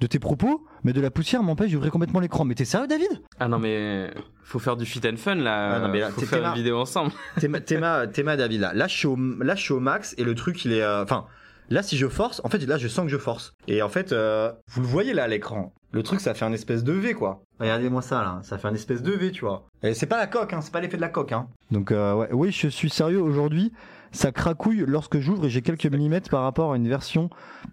[0.00, 2.44] de tes propos, mais de la poussière m'empêche d'ouvrir complètement l'écran.
[2.44, 3.08] Mais t'es sérieux, David?
[3.40, 4.12] Ah non, mais
[4.44, 5.72] faut faire du fit and fun là.
[5.74, 7.10] Ah non, mais là, faut t'es- faire une vidéo ensemble.
[7.40, 7.60] Théma,
[8.06, 8.72] Théma, David, là.
[8.72, 10.82] Là, je suis au, là, je suis au max et le truc, il est.
[10.82, 11.26] euh, Enfin,
[11.70, 13.52] là, si je force, en fait, là, je sens que je force.
[13.66, 15.72] Et en fait, euh, vous le voyez là à l'écran.
[15.92, 17.42] Le truc, ça fait un espèce de V, quoi.
[17.60, 18.40] Regardez-moi ça, là.
[18.42, 19.64] Ça fait un espèce de V, tu vois.
[19.82, 20.60] Et c'est pas la coque, hein.
[20.60, 21.48] C'est pas l'effet de la coque, hein.
[21.70, 22.28] Donc, euh, ouais.
[22.32, 23.72] Oui, je suis sérieux aujourd'hui.
[24.12, 27.28] Ça cracouille lorsque j'ouvre et j'ai quelques millimètres par rapport à une version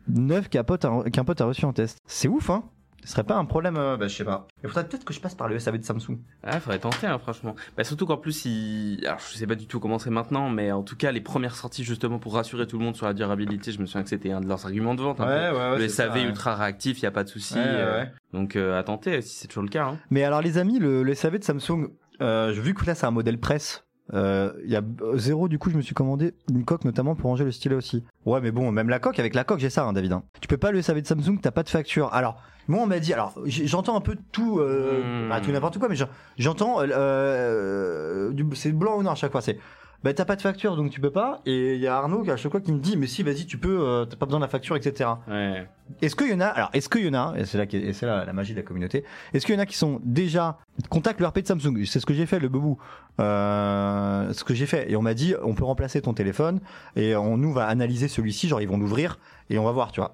[0.07, 1.97] neuve qu'un pote, a- qu'un pote a reçu en test.
[2.07, 2.63] C'est ouf, hein.
[3.05, 4.47] Ce serait pas un problème, euh, bah, je sais pas.
[4.63, 6.17] Il faudrait peut-être que je passe par le SAV de Samsung.
[6.43, 7.55] Ah, faudrait tenter, hein, franchement.
[7.77, 8.99] Bah, surtout qu'en plus, il...
[9.05, 11.55] alors je sais pas du tout comment c'est maintenant, mais en tout cas, les premières
[11.55, 14.31] sorties justement pour rassurer tout le monde sur la durabilité, je me souviens que c'était
[14.31, 15.21] un de leurs arguments de vente.
[15.21, 15.57] un peu.
[15.57, 17.55] ouais, le SAV ultra réactif, il y a pas de souci.
[17.55, 18.11] Ouais, ouais, euh, ouais.
[18.33, 19.85] Donc euh, à tenter si c'est toujours le cas.
[19.85, 19.97] Hein.
[20.09, 21.89] Mais alors les amis, le, le SAV de Samsung,
[22.21, 25.57] euh, vu que là c'est un modèle presse, euh, il y a euh, zéro du
[25.57, 28.03] coup je me suis commandé une coque notamment pour ranger le stylet aussi.
[28.25, 30.11] Ouais mais bon même la coque avec la coque j'ai ça hein, David.
[30.13, 30.23] hein.
[30.41, 32.13] Tu peux pas le SAV de Samsung t'as pas de facture.
[32.13, 35.29] Alors moi on m'a dit alors j'entends un peu tout euh, Hmm.
[35.29, 39.31] bah, tout n'importe quoi mais j'en- j'entends euh, euh, c'est blanc ou noir à chaque
[39.31, 39.57] fois c'est
[40.03, 42.29] bah t'as pas de facture donc tu peux pas et il y a Arnaud qui
[42.29, 44.39] à chaque fois qui me dit mais si vas-y tu peux euh, t'as pas besoin
[44.39, 45.09] de la facture etc.
[45.27, 45.67] Ouais.
[46.01, 47.93] Est-ce qu'il y en a alors est-ce qu'il y en a et c'est là et
[47.93, 50.57] c'est là la magie de la communauté est-ce qu'il y en a qui sont déjà
[50.89, 51.85] contactent le RP de Samsung?
[51.85, 52.77] C'est ce que j'ai fait le bebou
[53.19, 56.59] euh, ce que j'ai fait et on m'a dit on peut remplacer ton téléphone
[56.95, 59.17] et on nous va analyser celui-ci genre ils vont l'ouvrir
[59.49, 60.13] et on va voir tu vois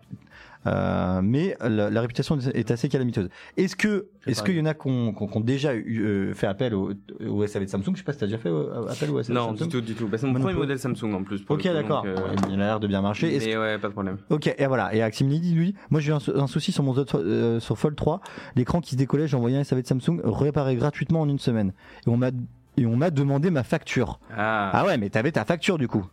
[0.67, 3.29] Euh, mais la, la réputation est assez calamiteuse.
[3.57, 6.75] Est-ce que, est-ce qu'il y en a qui ont, ont déjà eu, euh, fait appel
[6.75, 6.91] au,
[7.27, 7.93] au SAV de Samsung?
[7.93, 9.63] Je sais pas si t'as déjà fait euh, appel au SAV de Non, Samsung.
[9.63, 10.07] du tout, du tout.
[10.07, 11.43] Bah, c'est mon non premier modèle Samsung en plus.
[11.49, 12.03] Ok, d'accord.
[12.05, 12.15] euh,
[12.47, 13.35] Il a l'air de bien marcher.
[13.39, 14.17] Mais ouais, pas de problème.
[14.29, 14.93] Ok, et voilà.
[14.93, 17.59] Et Axim dit, lui, moi j'ai eu un, sou- un souci sur mon autre, euh,
[17.59, 18.21] sur Fold 3.
[18.55, 21.73] L'écran qui se décollait, j'ai envoyé un SAV de Samsung réparé gratuitement en une semaine.
[22.05, 22.29] Et on m'a
[22.77, 24.19] et on m'a demandé ma facture.
[24.37, 26.05] Ah, Ah ouais, mais t'avais ta facture du coup.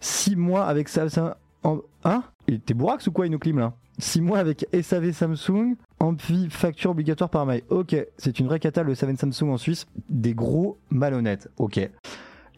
[0.00, 2.22] Six mois avec ça, ça en, hein?
[2.58, 3.74] T'es bourrax ou quoi, Inoclim là?
[3.98, 7.62] Six mois avec SAV Samsung, amphi facture obligatoire par mail.
[7.68, 9.86] Ok, c'est une vraie cata le SAV Samsung en Suisse.
[10.08, 11.48] Des gros malhonnêtes.
[11.58, 11.80] Ok.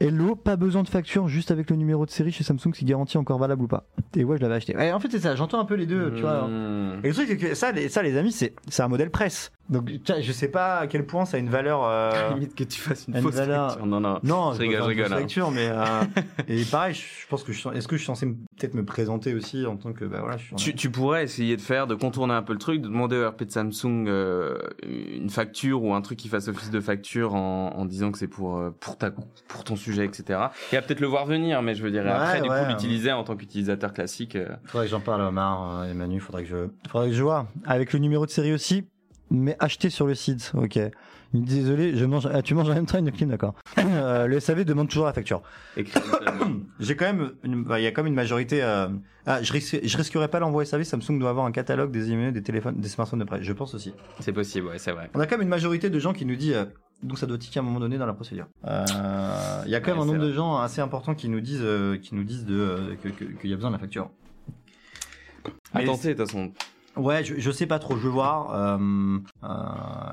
[0.01, 3.19] Hello, pas besoin de facture, juste avec le numéro de série chez Samsung, c'est garanti
[3.19, 3.85] encore valable ou pas?
[4.17, 4.77] Et ouais, je l'avais acheté.
[4.77, 6.49] Ouais, en fait, c'est ça, j'entends un peu les deux, tu vois.
[6.49, 7.01] Hmm.
[7.05, 9.53] Et le truc, c'est que ça, les, ça, les amis, c'est c'est un modèle presse.
[9.73, 11.83] Donc, je sais pas à quel point ça a une valeur.
[11.85, 13.87] euh, Limite que tu fasses une une fausse valeur- facture.
[13.87, 14.21] Non, non.
[14.23, 15.17] Non, Je rigole, je rigole, hein.
[15.19, 16.03] facture, mais euh,
[16.49, 19.67] et pareil, je pense que je est-ce que je suis censé peut-être me présenter aussi
[19.67, 20.57] en tant que bah voilà, je suis.
[20.57, 23.29] Tu, tu pourrais essayer de faire, de contourner un peu le truc, de demander au
[23.29, 27.71] RP de Samsung euh, une facture ou un truc qui fasse office de facture en,
[27.77, 29.11] en disant que c'est pour euh, pour ta
[29.49, 30.41] pour ton sujet, etc.
[30.73, 32.61] Et à peut-être le voir venir, mais je veux dire Ouais, après du ouais.
[32.65, 34.37] coup l'utiliser en tant qu'utilisateur classique.
[34.37, 36.57] euh, Faudrait que j'en parle à Omar et Manu, faudrait que je,
[36.91, 38.85] faudrait que je vois avec le numéro de série aussi,
[39.33, 40.53] mais acheté sur le site.
[40.55, 40.79] Ok.
[41.35, 42.29] Désolé, je mange.
[42.31, 43.55] Ah, tu manges en même temps une clim, d'accord.
[43.79, 45.41] Euh, le SAV demande toujours la facture.
[46.81, 48.63] J'ai quand même, une- bah, il y a quand même une majorité.
[48.63, 48.89] euh,
[49.27, 50.83] Ah, je, risque, je risquerais pas l'envoi SAV.
[50.85, 53.39] Samsung doit avoir un catalogue des emails, des téléphones, des smartphones de prêt.
[53.43, 53.95] Je pense aussi.
[54.21, 55.11] c'est possible, ouais, c'est vrai.
[55.15, 56.55] On a quand même une majorité de gens qui nous disent.
[56.55, 56.65] euh,
[57.03, 58.47] donc ça doit tiquer à un moment donné dans la procédure.
[58.67, 58.85] Euh,
[59.65, 61.61] Il y a quand même Ouais, un nombre de gens assez importants qui nous disent,
[61.63, 64.11] euh, qui nous disent de, euh, que- que- qu'il y a besoin de la facture.
[65.75, 66.53] À tenter de toute façon.
[66.97, 68.55] Ouais, je, je sais pas trop, je veux voir.
[68.55, 69.47] Euh, euh,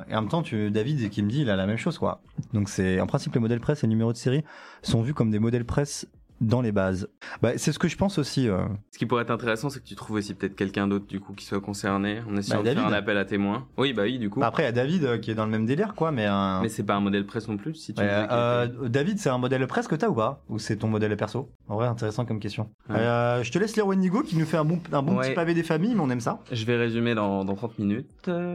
[0.10, 2.22] et en même temps, tu, David qui me dit, il a la même chose, quoi.
[2.54, 4.44] Donc c'est, en principe, les modèles presse et les numéros de série
[4.82, 6.08] sont vus comme des modèles presse
[6.42, 7.10] dans les bases.
[7.42, 8.48] Bah, c'est ce que je pense aussi.
[8.48, 8.60] euh.
[8.92, 11.34] Ce qui pourrait être intéressant, c'est que tu trouves aussi peut-être quelqu'un d'autre du coup
[11.34, 13.68] qui soit concerné en essayant Bah, de faire un appel à témoins.
[13.78, 14.40] Oui, bah oui, du coup.
[14.40, 16.28] Bah, après, il y a David euh, qui est dans le même délire, quoi, mais.
[16.28, 19.38] euh, Mais c'est pas un modèle presse non plus, si tu euh, David, c'est un
[19.38, 20.44] modèle presse que t'as ou pas?
[20.50, 21.50] Ou c'est ton modèle perso?
[21.68, 22.70] En vrai, intéressant comme question.
[22.90, 22.98] Ouais.
[23.44, 25.28] Je te laisse lire Wendigo qui nous fait un bon, un bon Ouais.
[25.28, 26.40] petit pavé des familles, mais on aime ça.
[26.52, 28.10] Je vais résumer dans, dans 30 minutes.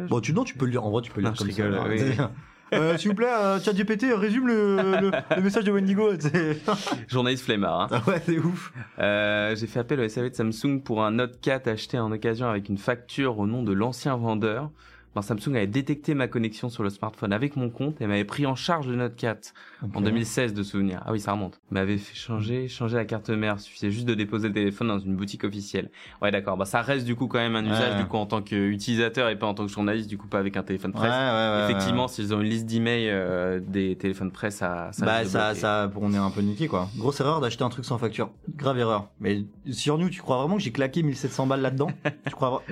[0.09, 0.85] Bon, tu, non, tu peux le lire.
[0.85, 1.83] En vrai, tu peux le Non, lire je comme rigole, ça.
[1.83, 2.29] hein.
[2.29, 2.35] oui.
[2.75, 6.11] Euh, S'il vous plaît, euh, ChatGPT, résume le, le, le message de Wendigo.
[7.09, 7.83] Journaliste flemmard.
[7.83, 7.89] hein.
[7.91, 8.73] Ah ouais, c'est ouf.
[8.99, 12.49] Euh, j'ai fait appel au SAV de Samsung pour un Note 4 acheté en occasion
[12.49, 14.71] avec une facture au nom de l'ancien vendeur.
[15.15, 18.47] Ben, Samsung avait détecté ma connexion sur le smartphone avec mon compte et m'avait pris
[18.47, 19.55] en charge le Note 4
[19.95, 21.03] en 2016 de souvenir.
[21.07, 21.61] Ah oui, ça remonte.
[21.71, 23.61] M'avait fait changer, changer la carte mère.
[23.61, 25.91] Suffisait juste de déposer le téléphone dans une boutique officielle.
[26.21, 26.57] Ouais, d'accord.
[26.57, 28.01] Bah, ça reste du coup quand même un usage Ouais.
[28.03, 30.57] du coup en tant qu'utilisateur et pas en tant que journaliste, du coup pas avec
[30.57, 31.11] un téléphone presse.
[31.11, 31.65] ouais, ouais.
[31.71, 35.55] Effectivement, s'ils ont une liste d'emails euh, des téléphones presse, ça, ça bah de ça,
[35.55, 36.89] ça, on est un peu niqué quoi.
[36.97, 38.31] Grosse erreur d'acheter un truc sans facture.
[38.57, 39.11] Grave erreur.
[39.21, 41.91] Mais sur nous, tu crois vraiment que j'ai claqué 1700 balles là-dedans?
[42.27, 42.63] Tu crois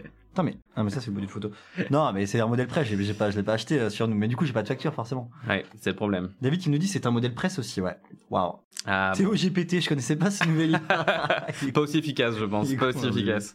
[0.43, 1.51] mais, ah mais ça c'est le bout d'une photo.
[1.91, 4.09] Non mais c'est un modèle presse, j'ai j'ai pas, je l'ai pas acheté euh, sur
[4.09, 4.14] nous.
[4.16, 5.30] Mais du coup j'ai pas de facture forcément.
[5.47, 6.30] Ouais, c'est le problème.
[6.41, 7.97] David qui nous dit c'est un modèle presse aussi, ouais.
[8.30, 8.55] Waouh.
[8.87, 10.80] Ah, Théo GPT, je connaissais pas ce nouvelle.
[10.89, 12.72] Pas aussi efficace, je pense.
[12.74, 13.20] Pas aussi lui.
[13.20, 13.55] efficace.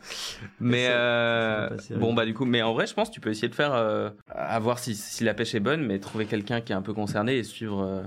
[0.59, 3.19] Mais ça- euh, ça bon bah du coup, mais en vrai, je pense que tu
[3.19, 6.25] peux essayer de faire, euh, à voir si, si la pêche est bonne, mais trouver
[6.28, 7.82] quelqu'un qui est un peu concerné et suivre.
[7.82, 8.03] euh,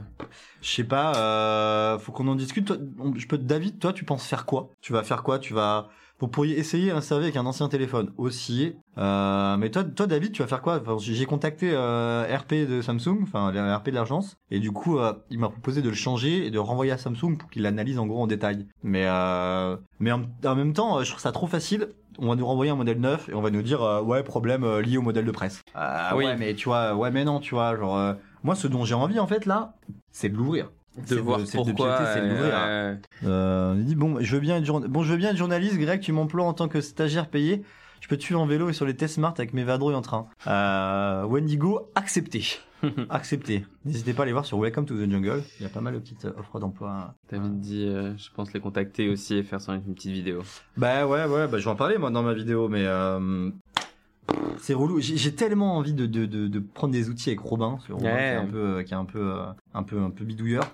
[0.62, 2.66] Je sais pas, euh, faut qu'on en discute.
[2.66, 4.70] Toi, on- je peux, David, toi, tu penses faire quoi?
[4.80, 5.38] Tu vas faire quoi?
[5.38, 5.88] Tu vas,
[6.20, 8.74] vous pourriez essayer un avec un ancien téléphone aussi.
[8.98, 10.78] Euh, mais toi, toi, David, tu vas faire quoi?
[10.80, 15.12] Enfin, J'ai contacté euh, RP de Samsung, enfin RP de l'agence, et du coup, euh,
[15.30, 18.06] il m'a proposé de le changer et de renvoyer à Samsung pour qu'il l'analyse en
[18.06, 18.66] gros en détail.
[18.82, 21.88] Mais, euh, mais en, en même temps, euh, je trouve ça trop facile.
[22.18, 24.98] On va nous renvoyer un modèle neuf et on va nous dire ouais problème lié
[24.98, 25.62] au modèle de presse.
[25.74, 26.26] Ah Oui.
[26.26, 28.12] ouais mais tu vois ouais mais non tu vois genre euh,
[28.42, 29.74] moi ce dont j'ai envie en fait là
[30.10, 31.98] c'est de l'ouvrir de C'est voir c'est de pourquoi.
[32.16, 32.52] de l'ouvrir.
[32.54, 35.36] euh, Euh, on dit bon, je veux bien être journa- bon, je veux bien être
[35.36, 35.78] journaliste.
[35.78, 37.62] Greg, tu m'emploies en tant que stagiaire payé.
[38.00, 40.00] Je peux te suivre en vélo et sur les tests smart avec mes vadrouilles en
[40.02, 40.26] train.
[40.46, 42.42] Euh, Wendigo, accepté.
[43.10, 43.66] accepté.
[43.84, 45.42] N'hésitez pas à aller voir sur Welcome to the Jungle.
[45.58, 47.14] Il y a pas mal de petites euh, offres d'emploi.
[47.30, 50.42] David dit, euh, je pense les contacter aussi et faire ça une petite vidéo.
[50.78, 53.50] Bah ouais, ouais, bah je vais en parler moi dans ma vidéo, mais euh,
[54.58, 55.00] c'est relou.
[55.00, 58.12] J'ai tellement envie de, de, de, de prendre des outils avec Robin, ce Robin Ouais.
[58.12, 59.42] qui est un peu, euh, qui est un peu, euh,
[59.74, 60.64] un peu, un peu bidouilleur,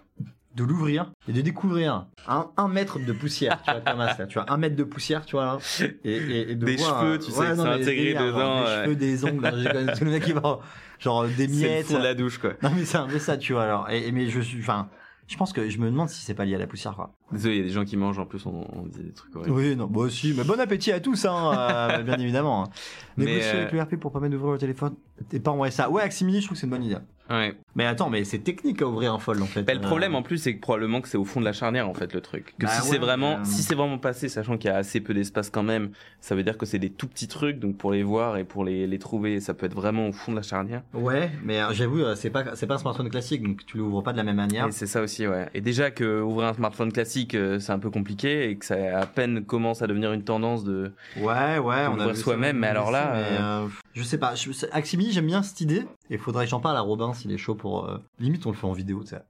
[0.54, 3.60] de l'ouvrir et de découvrir un, un mètre de poussière.
[3.62, 5.58] Tu vois, Thomas, là, tu vois, un mètre de poussière, tu vois là,
[6.04, 8.22] et, et, et de Des voir, cheveux, euh, tu sais, non, c'est mais intégré délire,
[8.26, 8.82] dedans, Des ouais.
[8.84, 9.64] cheveux, des ongles, connu
[9.98, 10.58] tout le mec qui va,
[10.98, 11.92] genre des C'est miettes.
[11.92, 12.52] de la douche, quoi.
[12.62, 13.64] Non mais c'est un peu ça, tu vois.
[13.64, 14.88] Alors, et, et- mais je suis, enfin,
[15.28, 17.12] je pense que je me demande si c'est pas lié à la poussière, quoi.
[17.32, 19.34] Désolé, il y a des gens qui mangent en plus, on, on dit des trucs
[19.34, 19.56] horribles.
[19.56, 20.32] Oui, non, moi aussi.
[20.36, 22.64] Mais bon appétit à tous, hein, euh, bien évidemment.
[22.64, 22.68] hein.
[23.16, 24.94] Mais, Négocier euh, avec le RP pour permettre d'ouvrir le téléphone.
[25.28, 25.90] T'es pas envoyé ça.
[25.90, 26.96] Ouais, Aximini, je trouve que c'est une bonne idée.
[27.28, 27.54] Ouais.
[27.74, 29.64] Mais attends, mais c'est technique à ouvrir un fold en fait.
[29.64, 31.52] Bah, le Euh, problème en plus, c'est que probablement que c'est au fond de la
[31.52, 32.54] charnière en fait le truc.
[32.56, 34.76] Que Bah si ouais, c'est vraiment, euh, si c'est vraiment passé, sachant qu'il y a
[34.76, 35.90] assez peu d'espace quand même,
[36.20, 38.64] ça veut dire que c'est des tout petits trucs, donc pour les voir et pour
[38.64, 40.82] les, les trouver, ça peut être vraiment au fond de la charnière.
[40.94, 44.12] Ouais, mais euh, j'avoue, c'est pas c'est pas un smartphone classique, donc tu l'ouvres pas
[44.12, 44.68] de la même manière.
[44.70, 45.48] C'est ça aussi, ouais.
[45.52, 49.06] Et déjà que ouvrir un smartphone classique, c'est un peu compliqué et que ça à
[49.06, 50.92] peine commence à devenir une tendance de.
[51.16, 54.34] Ouais, ouais, on a soi-même, mais alors là, mais, euh, je sais pas.
[54.34, 55.84] Je, Aximini, j'aime bien cette idée.
[56.10, 57.86] Et faudrait que j'en parle à Robin s'il est chaud pour.
[57.88, 59.22] euh, limite, on le fait en vidéo, tu sais.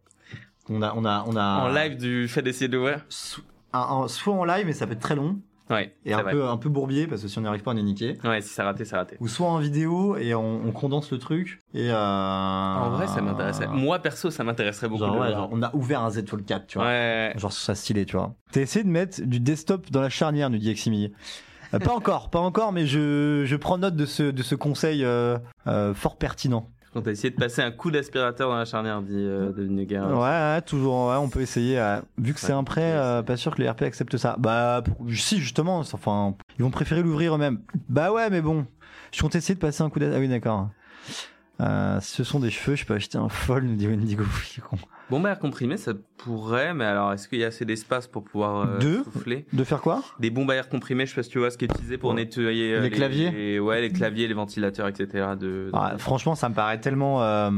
[0.69, 1.59] On a, on a, on a.
[1.65, 3.05] En live du fait d'essayer d'ouvrir.
[3.09, 3.41] so-
[3.73, 5.39] un- un- soit en live, mais ça peut être très long
[5.69, 5.95] Ouais.
[6.05, 6.31] et un vrai.
[6.33, 8.17] peu, un peu bourbier parce que si on n'y arrive pas, on est niqué.
[8.25, 9.17] Ouais, si ça raté, ça raté.
[9.21, 11.61] Ou soit en vidéo et on, on condense le truc.
[11.75, 11.95] Et euh...
[11.97, 13.67] En vrai, ça m'intéresserait.
[13.69, 15.01] Moi perso, ça m'intéresserait beaucoup.
[15.05, 16.87] Genre, de ouais, genre, on a ouvert un Z Fold 4, tu vois.
[16.87, 17.33] Ouais.
[17.37, 18.35] Genre, ça stylé, tu vois.
[18.53, 21.13] T'as essayé de mettre du desktop dans la charnière, nous dit Eximi.
[21.77, 25.05] Euh, pas encore, pas encore, mais je, je prends note de ce, de ce conseil
[25.05, 26.69] euh, euh, fort pertinent.
[26.95, 29.67] On t'a essayé de passer un coup d'aspirateur dans la charnière, dit euh, de.
[29.69, 31.79] Ouais, ouais, toujours, ouais, on peut essayer.
[31.79, 34.37] euh, vu que c'est un prêt, euh, pas sûr que les RP acceptent ça.
[34.39, 37.61] Bah, pour- si, justement, enfin, ils vont préférer l'ouvrir eux-mêmes.
[37.91, 38.67] Bah ouais, mais bon,
[39.13, 40.11] je compte essayer de passer un coup d'as.
[40.15, 40.69] Ah oui, d'accord.
[42.01, 44.25] Si ce sont des cheveux, je peux acheter un fold, nous dit Wendigo.
[44.25, 44.79] il est con.
[45.09, 48.25] Bombe à air comprimé, ça pourrait, mais alors est-ce qu'il y a assez d'espace pour
[48.25, 49.47] pouvoir euh, Deux souffler?
[49.53, 50.03] De faire quoi?
[50.19, 51.97] Des bombes à air comprimé, je sais pas si tu vois ce qui est utilisé
[51.97, 52.17] pour Ouais.
[52.17, 53.31] nettoyer euh, Les claviers?
[53.31, 55.07] les- Ouais, les claviers, les ventilateurs, etc.
[55.37, 57.51] De, de- Ah, franchement, ça me paraît tellement, euh,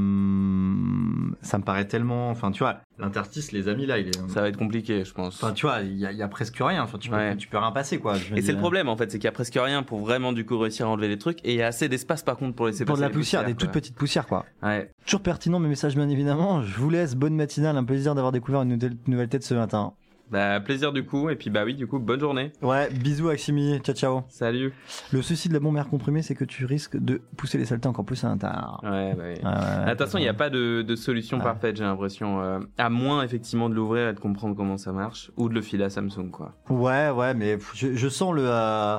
[1.41, 4.49] ça me paraît tellement, enfin, tu vois, l'interstice, les amis là, il est, Ça va
[4.49, 5.43] être compliqué, je pense.
[5.43, 6.83] enfin, tu vois, il y, y a presque rien.
[6.83, 7.37] Enfin, tu peux, Ouais.
[7.37, 8.15] tu peux rien passer quoi.
[8.15, 10.33] Je et c'est le problème en fait, c'est qu'il y a presque rien pour vraiment
[10.33, 12.55] du coup réussir à enlever les trucs, et il y a assez d'espace par contre
[12.57, 14.45] pour laisser Pour de passer la les poussière, des toutes petites poussières quoi.
[14.63, 14.91] Ouais.
[15.05, 16.63] Toujours pertinent mes messages bien évidemment.
[16.63, 19.93] Je vous laisse, bonne matinale, un plaisir d'avoir découvert une nouvelle, nouvelle tête ce matin.
[20.31, 22.53] Bah plaisir du coup, et puis bah oui du coup bonne journée.
[22.63, 24.23] Ouais, bisous Aximi, ciao ciao.
[24.29, 24.73] Salut.
[25.13, 27.89] Le souci de la bombe air comprimée, c'est que tu risques de pousser les saletés
[27.89, 28.81] encore plus à l'intérieur.
[28.83, 29.35] Ouais, bah oui.
[29.35, 32.41] De toute façon, il n'y a pas de, de solution parfaite, j'ai l'impression.
[32.43, 35.63] euh, à moins effectivement de l'ouvrir et de comprendre comment ça marche, ou de le
[35.63, 36.55] filer à Samsung, quoi.
[36.69, 38.43] Ouais, ouais, mais je, je sens le.
[38.45, 38.99] Euh,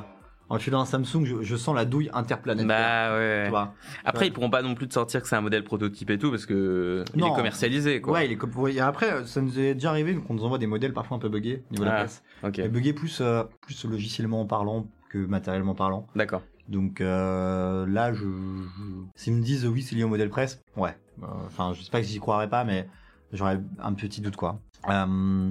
[0.50, 2.68] en filant un Samsung, je, je sens la douille interplanétaire.
[3.12, 3.44] Bah ouais.
[3.46, 3.74] tu vois.
[4.04, 6.32] Après, ils pourront pas non plus te sortir que c'est un modèle prototype et tout,
[6.32, 8.14] parce que il est commercialisé, quoi.
[8.14, 10.94] Ouais, il est comme- après, ça nous est déjà arrivé qu'on nous envoie des modèles
[10.94, 12.00] parfois un peu buggés au niveau de la Ah.
[12.00, 12.24] presse.
[12.58, 16.08] Mais buggés plus, euh, plus logiciellement parlant que matériellement parlant.
[16.16, 16.42] D'accord.
[16.68, 20.96] Donc euh, là, je, je- s'ils me disent oui, c'est lié au modèle presse, ouais.
[21.24, 22.88] Euh, Enfin, je sais pas que j'y croirais pas, mais
[23.34, 24.60] j'aurais un petit doute quoi.
[24.90, 25.50] Euh,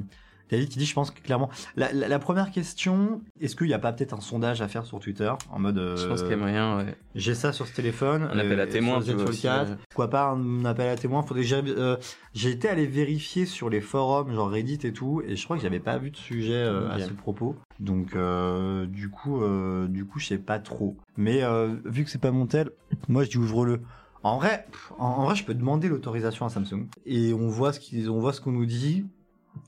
[0.51, 3.75] David qui dit, je pense que clairement, la, la- la première question, est-ce qu'il n'y
[3.75, 6.31] a pas peut-être un sondage à faire sur Twitter en mode, euh, Je pense qu'il
[6.31, 6.95] y a moyen, ouais.
[7.15, 9.77] j'ai ça sur ce téléphone, Un appel à et témoins, sur aussi, 4, ouais.
[9.91, 11.23] pourquoi pas un appel à témoins?
[11.23, 11.97] Faudrait que j'aille- euh,
[12.35, 15.63] j'ai été allé vérifier sur les forums, genre Reddit et tout, et je crois que
[15.63, 17.57] j'avais pas vu de sujet euh, à ce propos.
[17.81, 20.97] Donc euh, du coup, euh, du coup, je sais pas trop.
[21.17, 22.71] Mais euh, vu que c'est pas mon tel,
[23.09, 23.81] moi je dis ouvre-le.
[24.25, 24.67] En vrai,
[24.99, 28.19] en, en vrai, je peux demander l'autorisation à Samsung et on voit ce qu'ils, on
[28.19, 29.07] voit ce qu'on nous dit.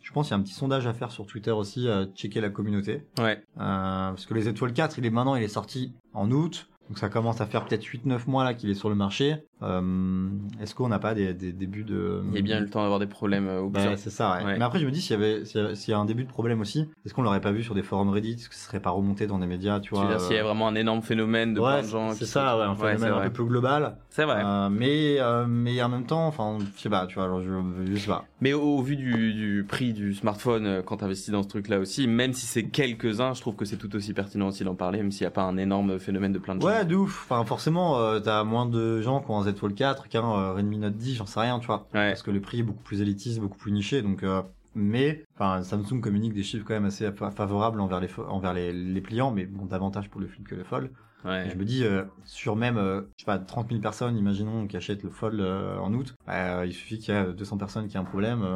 [0.02, 2.40] Je pense qu'il y a un petit sondage à faire sur Twitter aussi, à checker
[2.40, 3.06] la communauté.
[3.18, 3.42] Ouais.
[3.58, 6.68] Euh, parce que les étoiles 4, il est maintenant, il est sorti en août.
[6.90, 9.36] Donc ça commence à faire peut-être 8-9 mois là qu'il est sur le marché.
[9.62, 10.28] Euh,
[10.60, 12.20] Est-ce qu'on n'a pas des, des débuts de...
[12.30, 13.94] Il y a bien eu le temps d'avoir des problèmes euh, au besoin.
[13.96, 14.44] c'est ça, ouais.
[14.44, 14.58] Ouais.
[14.58, 16.60] Mais après, je me dis, s'il y avait, s'il y, a un début de problème
[16.60, 18.90] aussi, est-ce qu'on l'aurait pas vu sur des forums Reddit Est-ce que ce serait pas
[18.90, 21.60] remonté dans des médias, tu vois s'il y a euh, vraiment un énorme phénomène de
[21.60, 23.96] plein de gens c'est ça, sont- un c'est phénomène un peu plus global.
[24.08, 24.42] C'est vrai.
[24.44, 27.50] Euh, mais, euh, mais en même temps, enfin, je sais pas, tu vois, alors je,
[27.92, 28.24] je sais pas.
[28.40, 31.78] Mais au, au vu du, du prix du smartphone, quand tu investis dans ce truc-là
[31.78, 34.98] aussi, même si c'est quelques-uns, je trouve que c'est tout aussi pertinent aussi d'en parler,
[34.98, 36.66] même s'il n'y a pas un énorme phénomène de plein de gens.
[36.80, 37.26] Ouais, de ouf.
[37.30, 40.52] Enfin, forcément, euh, t'as moins de gens qui ont un Z Fold 4 qu'un euh,
[40.54, 41.86] Redmi Note 10, j'en sais rien, tu vois.
[41.94, 42.10] Ouais.
[42.10, 44.22] Parce que le prix est beaucoup plus élitiste, beaucoup plus niché, donc.
[44.22, 44.42] euh,
[44.76, 48.72] mais, enfin, Samsung communique des chiffres quand même assez fa- favorables envers les envers les,
[48.72, 50.92] les pliants, mais bon, davantage pour le flip que le fold.
[51.24, 51.48] Ouais.
[51.48, 54.66] Et je me dis, euh, sur même, euh, je sais pas, 30 000 personnes, imaginons,
[54.68, 57.88] qui achètent le fold euh, en août, bah, il suffit qu'il y a 200 personnes
[57.88, 58.46] qui aient un problème,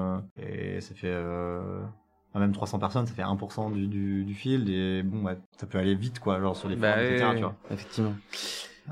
[0.40, 1.12] et ça fait,
[2.40, 5.78] même 300 personnes, ça fait 1% du, du, du field, et bon, ouais, ça peut
[5.78, 7.54] aller vite, quoi, genre sur les Bah forums, etc., tu vois.
[7.70, 8.14] effectivement.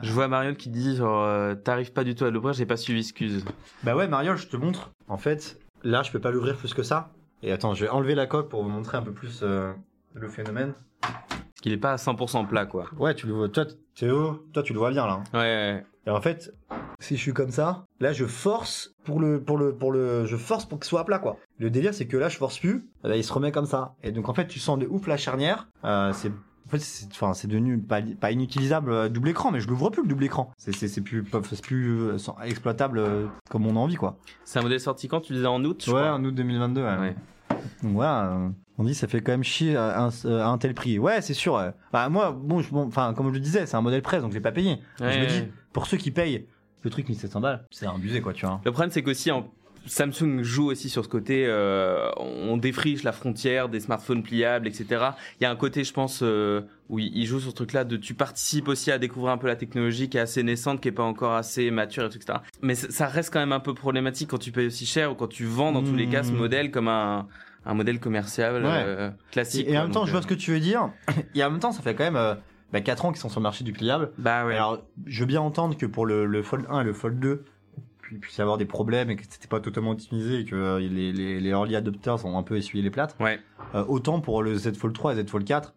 [0.03, 2.79] Je vois Mariol qui dit genre euh, t'arrives pas du tout à l'ouvrir, j'ai pas
[2.79, 3.45] suivi excuse.
[3.83, 4.91] Bah ouais, Mariol, je te montre.
[5.09, 7.11] En fait, là, je peux pas l'ouvrir plus que ça.
[7.43, 9.73] Et attends, je vais enlever la coque pour vous montrer un peu plus euh,
[10.15, 10.73] le phénomène.
[11.03, 12.87] Parce qu'il est pas à 100% plat quoi.
[12.97, 15.13] Ouais, tu le vois, toi, Théo, toi, tu le vois bien, là.
[15.13, 15.25] hein.
[15.35, 15.85] Ouais, ouais.
[16.07, 16.55] Et en fait,
[17.03, 20.37] si je suis comme ça, là, je force pour le, pour le, pour le, je
[20.37, 21.37] force pour qu'il soit à plat, quoi.
[21.59, 23.95] Le délire, c'est que là, je force plus, eh ben, il se remet comme ça.
[24.03, 25.69] Et donc, en fait, tu sens de ouf la charnière.
[25.85, 29.61] Euh, c'est, en fait, c'est, enfin, c'est devenu pas, pas inutilisable euh, double écran, mais
[29.61, 30.53] je l'ouvre plus le double écran.
[30.57, 34.17] C'est, c'est, c'est plus, c'est plus euh, exploitable euh, comme on a envie, quoi.
[34.45, 36.13] C'est un modèle sorti quand tu disais en août je Ouais, crois.
[36.15, 36.99] en août 2022, ouais.
[36.99, 37.17] Ouais.
[37.83, 38.39] Donc voilà,
[38.79, 40.99] on dit ça fait quand même chier à un, à un tel prix.
[40.99, 41.63] Ouais, c'est sûr.
[41.93, 44.41] Bah, moi, bon, enfin, comme je le disais, c'est un modèle presse, donc je l'ai
[44.43, 44.79] pas payé.
[44.99, 46.47] Je me dis, pour ceux qui payent
[46.85, 48.61] le truc 1700 balles, c'est abusé, quoi, tu vois.
[48.65, 49.51] Le problème, c'est qu'aussi, en-
[49.85, 54.87] Samsung joue aussi sur ce côté, euh, on défriche la frontière des smartphones pliables, etc.
[55.41, 57.97] Il y a un côté, je pense, euh, où il joue sur ce truc-là de
[57.97, 60.93] tu participes aussi à découvrir un peu la technologie qui est assez naissante, qui est
[60.93, 62.39] pas encore assez mature, et tout, etc.
[62.61, 65.27] Mais ça reste quand même un peu problématique quand tu payes aussi cher ou quand
[65.29, 66.37] tu vends dans tous les cas ce Mmh.
[66.37, 67.27] modèle comme un,
[67.67, 68.71] un modèle commercial Ouais.
[68.87, 69.67] euh, classique.
[69.67, 70.91] Et, et en même temps, Donc, je vois euh, ce que tu veux dire.
[71.35, 72.35] Et en même temps, ça fait quand même euh,
[72.73, 74.13] bah, 4 ans qu'ils sont sur le marché du pliable.
[74.19, 74.55] Bah ouais.
[74.55, 77.45] Alors, je veux bien entendre que pour le, le Fold 1 et le Fold 2,
[78.01, 80.79] puis puisse y avoir des problèmes et que c'était pas totalement optimisé et que euh,
[80.81, 83.17] les, les, les early adopters ont un peu essuyé les plates.
[83.21, 83.41] Ouais.
[83.75, 85.75] Euh, autant pour le Z Fold 3 et Z Fold 4.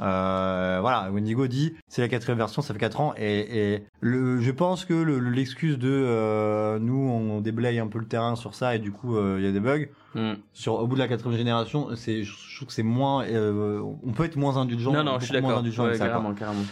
[0.00, 4.40] Euh, voilà, Wendigo dit c'est la quatrième version, ça fait 4 ans et, et le,
[4.40, 8.36] je pense que le- le- l'excuse de euh, nous on déblaye un peu le terrain
[8.36, 10.32] sur ça et du coup euh, il y a des bugs Mm.
[10.54, 14.12] sur au bout de la quatrième génération c'est je trouve que c'est moins euh, on
[14.12, 15.62] peut être moins indulgent Non, non, je suis d'accord.
[15.62, 16.62] Ouais, carrément, carrément.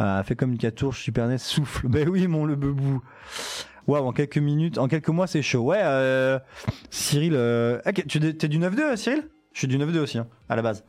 [0.00, 1.88] Euh, fait comme une catourge Super NES souffle.
[1.90, 3.02] Ben oui, mon le bebou.
[3.86, 5.60] Waouh, en quelques minutes, en quelques mois, c'est chaud.
[5.60, 6.38] Ouais, euh,
[6.90, 7.80] Cyril, euh...
[7.84, 9.24] ah, tu t'es du 9-2, Cyril?
[9.56, 10.84] Je suis du 9-2 aussi, hein, à la base.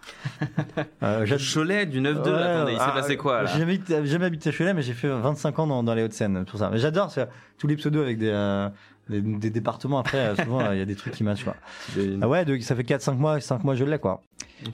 [1.02, 4.26] euh, Cholet du 9-2, Ouais, attendez, il s'est ah, passé quoi là J'ai jamais, jamais
[4.26, 6.70] habité à Cholet, mais j'ai fait 25 ans dans, dans les Hauts-de-Seine, pour ça.
[6.70, 7.10] Mais j'adore
[7.58, 8.68] tous les pseudos avec des, euh,
[9.08, 10.00] des, des départements.
[10.00, 11.56] Après, euh, souvent, euh, il y a des trucs qui matchent, quoi.
[11.96, 14.20] Des- Ah ouais, de- ça fait 4-5 mois, 5 mois je l'ai quoi.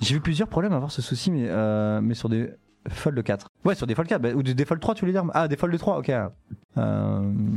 [0.01, 2.49] J'ai vu plusieurs problèmes à avoir ce souci, mais, euh, mais sur des
[2.89, 3.45] Fold 4.
[3.63, 5.23] Ouais, sur des Fold 4, bah, ou des, Fold 3, tu voulais dire?
[5.35, 6.11] Ah, des Fold 3, ok.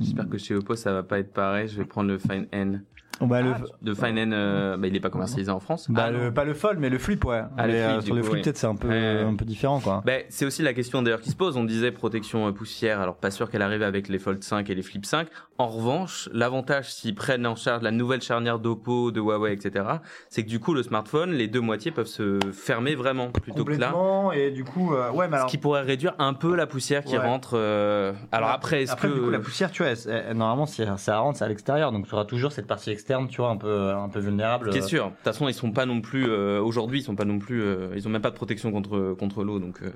[0.01, 1.66] J'espère que chez Oppo ça va pas être pareil.
[1.66, 2.82] Je vais prendre le Fine N.
[3.21, 3.53] bah, le,
[3.83, 5.87] De Fine N, euh, bah, il est pas commercialisé en France.
[5.91, 7.43] bah, Ah, le, pas le Fold, mais le Flip, ouais.
[7.57, 8.43] Ah, le Flip, euh, sur le coup, Flip, oui.
[8.43, 10.03] peut-être c'est un peu, un peu différent, quoi.
[10.05, 11.57] Ben, c'est aussi la question d'ailleurs qui se pose.
[11.57, 14.75] On disait protection euh, poussière, alors pas sûr qu'elle arrive avec les Fold 5 et
[14.75, 15.29] les Flip 5.
[15.59, 19.85] En revanche, l'avantage s'ils prennent en charge la nouvelle charnière d'Oppo, de Huawei, etc.,
[20.29, 23.73] c'est que du coup le smartphone, les deux moitiés peuvent se fermer vraiment plutôt que
[23.73, 23.93] là.
[24.35, 25.47] Et du coup, euh, ouais, mais Ce alors.
[25.51, 27.25] qui pourrait réduire un peu la poussière qui Ouais.
[27.25, 27.53] rentre.
[27.55, 30.83] euh, Alors après, est-ce que du coup, la poussière, tu vois, elle- elle- normalement, si
[30.99, 33.57] ça rentre, c'est à l'extérieur, donc tu auras toujours cette partie externe, tu vois, un
[33.57, 34.71] peu, un peu vulnérable.
[34.71, 35.07] Qui est sûr.
[35.07, 37.63] De toute façon, ils sont pas non plus euh, aujourd'hui, ils sont pas non plus,
[37.63, 39.61] euh, ils ont même pas de protection contre contre l'eau.
[39.61, 39.93] Donc euh,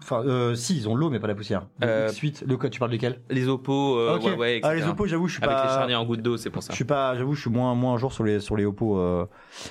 [0.00, 1.66] Enfin, euh, si, ils ont l'eau, mais pas la poussière.
[1.82, 4.18] Euh, Suite, le code, tu parles duquel les Oppo, euh.
[4.18, 4.60] Huawei, etc.
[4.64, 5.64] Ah, les Oppo, j'avoue, je suis avec pas.
[5.64, 6.72] les charnières en goutte d'eau, c'est pour ça.
[6.72, 8.98] Je suis pas, j'avoue, je suis moins, moins un jour sur les, sur les Oppo.
[8.98, 9.26] Euh...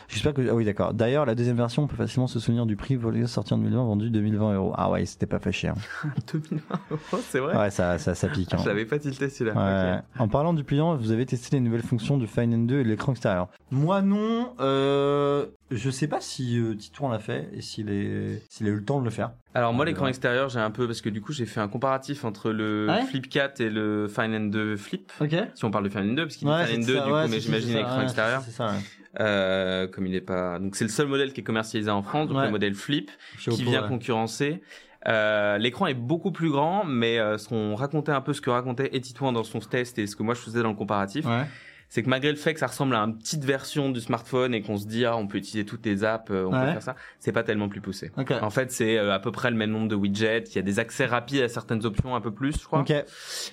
[0.07, 0.93] J'espère que, ah oui, d'accord.
[0.93, 3.83] D'ailleurs, la deuxième version, on peut facilement se souvenir du prix volé sorti en 2020,
[3.85, 4.73] vendu 2020 euros.
[4.75, 5.69] Ah ouais, c'était pas fait chier.
[5.69, 5.75] hein.
[6.33, 6.99] 2020 euros,
[7.29, 7.57] c'est vrai?
[7.57, 8.53] Ouais, ça, ça, ça pique.
[8.53, 8.57] Hein.
[8.61, 9.55] je l'avais pas tilté celui-là.
[9.55, 10.01] Ouais.
[10.19, 12.89] En parlant du pliant, vous avez testé les nouvelles fonctions du Fine N2 et de
[12.89, 13.47] l'écran extérieur.
[13.71, 14.53] Moi non.
[14.59, 18.75] Euh, je sais pas si euh, Titouan l'a fait et s'il est, s'il a eu
[18.75, 19.31] le temps de le faire.
[19.53, 20.09] Alors moi, Ouais, l'écran ouais.
[20.09, 23.03] extérieur, j'ai un peu parce que du coup, j'ai fait un comparatif entre le Ouais
[23.05, 25.11] Flip 4 et le Fine N2 Flip.
[25.19, 25.35] Ok.
[25.55, 27.73] Si on parle de Fine N2, parce qu'il dit Fine N2 du coup, mais j'imagine
[27.75, 28.41] l'écran extérieur.
[28.45, 28.67] C'est ça.
[28.67, 28.73] Ouais.
[29.19, 32.27] Euh, comme il est pas, donc c'est le seul modèle qui est commercialisé en France,
[32.27, 32.45] donc Ouais.
[32.45, 33.09] le modèle Flip.
[33.37, 33.87] Chez qui Oppo, vient ouais.
[33.87, 34.61] concurrencer.
[35.07, 38.49] Euh, L'écran est beaucoup plus grand, mais euh, ce qu'on racontait un peu ce que
[38.49, 41.45] racontait Etitouan dans son test et ce que moi je faisais dans le comparatif, Ouais.
[41.89, 44.61] C'est que malgré le fait que ça ressemble à une petite version du smartphone et
[44.61, 46.65] qu'on se dit ah on peut utiliser toutes les apps, euh, on Ouais.
[46.65, 48.11] peut faire ça, c'est pas tellement plus poussé.
[48.17, 48.31] Ok.
[48.41, 50.43] En fait, c'est euh, à peu près le même nombre de widgets.
[50.49, 52.79] Il y a des accès rapides à certaines options, un peu plus, je crois.
[52.79, 52.93] Ok.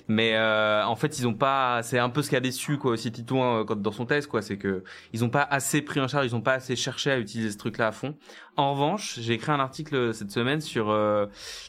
[0.07, 1.81] Mais euh, en fait, ils ont pas.
[1.83, 4.41] C'est un peu ce qu'a déçu quoi aussi Titouan euh, quand dans son test quoi,
[4.41, 4.83] c'est que
[5.13, 7.57] ils ont pas assez pris en charge, ils ont pas assez cherché à utiliser ce
[7.57, 8.15] truc-là à fond.
[8.57, 10.89] En revanche, j'ai écrit un article cette semaine sur.
[10.89, 11.25] euh,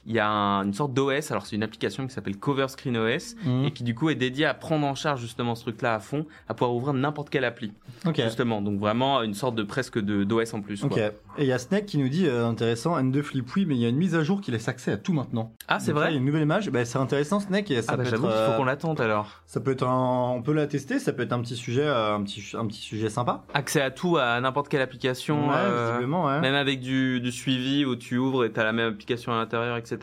[0.09, 1.33] Il y a un- une sorte d'OS.
[1.33, 3.65] Alors c'est une application qui s'appelle Cover Screen OS Mhm.
[3.65, 6.27] et qui du coup est dédiée à prendre en charge justement ce truc-là à fond,
[6.49, 7.73] à pouvoir ouvrir n'importe quelle appli.
[8.15, 10.85] Justement, donc vraiment une sorte de presque de d'OS en plus.
[10.85, 10.91] Ok.
[10.93, 11.01] Quoi.
[11.39, 13.81] Et il y a Snake qui nous dit euh, intéressant N2 Flip oui, mais il
[13.81, 15.53] y a une mise à jour qui laisse accès à tout maintenant.
[15.67, 16.11] Ah c'est vrai.
[16.11, 16.71] Il y a une nouvelle image.
[16.71, 18.33] Bah, c'est intéressant Snake et ça Ah bah peut j'avoue être.
[18.37, 19.43] qu'il faut euh, qu'on l'attende alors.
[19.47, 22.23] Ça peut être un, on peut la tester, ça peut être un petit sujet, un
[22.23, 23.45] petit, un petit sujet sympa.
[23.55, 25.49] Accès à tout, à n'importe quelle application.
[25.49, 26.41] ouais, visiblement, ouais.
[26.41, 29.77] Même avec du, du suivi où tu ouvres et t'as la même application à l'intérieur,
[29.77, 29.99] etc.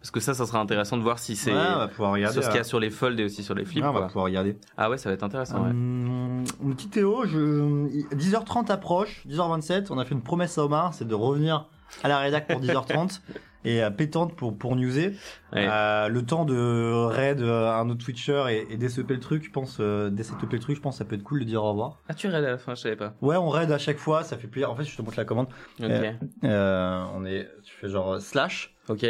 [0.00, 2.32] Parce que ça, ça sera intéressant de voir si c'est Ouais, on va pouvoir regarder.
[2.34, 3.84] sur ce qu'il y a sur les folds et aussi sur les flips.
[3.84, 4.08] ouais, on va quoi.
[4.08, 4.56] pouvoir regarder.
[4.76, 5.62] Ah ouais, ça va être intéressant.
[5.62, 5.70] ouais.
[5.70, 7.86] Hum, une petite Théo, je...
[8.16, 11.66] 10h30 approche, 10h27, on a fait une promesse à Omar, c'est de revenir
[12.02, 13.20] à la rédac pour 10h30
[13.64, 15.14] et à pétante pour, pour newser.
[15.52, 15.66] Ouais.
[15.70, 19.78] Euh, le temps de raid euh, un autre Twitcher et, et le truc, je pense,
[19.80, 21.98] euh, le truc, je pense que ça peut être cool de dire au revoir.
[22.08, 23.14] Ah, tu raid à la fin, je savais pas.
[23.20, 24.70] Ouais, on raid à chaque fois, ça fait plaisir.
[24.70, 25.48] En fait, je te montre la commande.
[25.80, 25.86] Ok.
[25.90, 26.12] Euh,
[26.44, 29.06] Euh, on est, tu fais genre euh, slash Ok.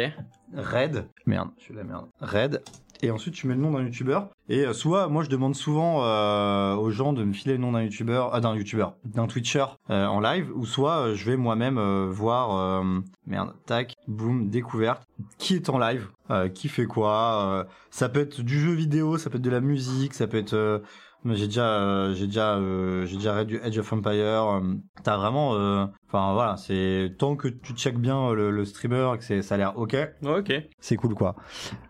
[0.55, 1.05] raid.
[1.25, 2.05] Merde, je suis la merde.
[2.19, 2.61] Raid.
[3.03, 4.29] Et ensuite, tu mets le nom d'un youtubeur.
[4.47, 7.73] Et euh, soit, moi, je demande souvent euh, aux gens de me filer le nom
[7.73, 11.35] d'un youtubeur, ah, d'un youtubeur, d'un twitcher euh, en live, ou soit euh, je vais
[11.35, 15.05] moi-même euh, voir, euh, merde, tac, boum, découverte,
[15.37, 17.43] qui est en live, euh, qui fait quoi?
[17.43, 20.37] euh, ça peut être du jeu vidéo, ça peut être de la musique, ça peut
[20.37, 20.79] être euh,
[21.25, 24.11] j'ai déjà, euh, j'ai déjà, euh, j'ai déjà raid du Edge of Empire.
[24.15, 29.11] euh, T'as vraiment, euh, enfin voilà, c'est tant que tu checkes bien le, le streamer,
[29.17, 29.95] que c'est, ça a l'air ok.
[30.25, 30.53] Ok.
[30.79, 31.35] C'est cool quoi.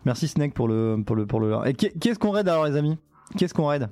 [0.05, 1.55] Merci Snake pour le, pour le, pour le.
[1.65, 2.97] Et qu'est-ce qu'on raid alors les amis?
[3.37, 3.89] Qu'est-ce qu'on raid?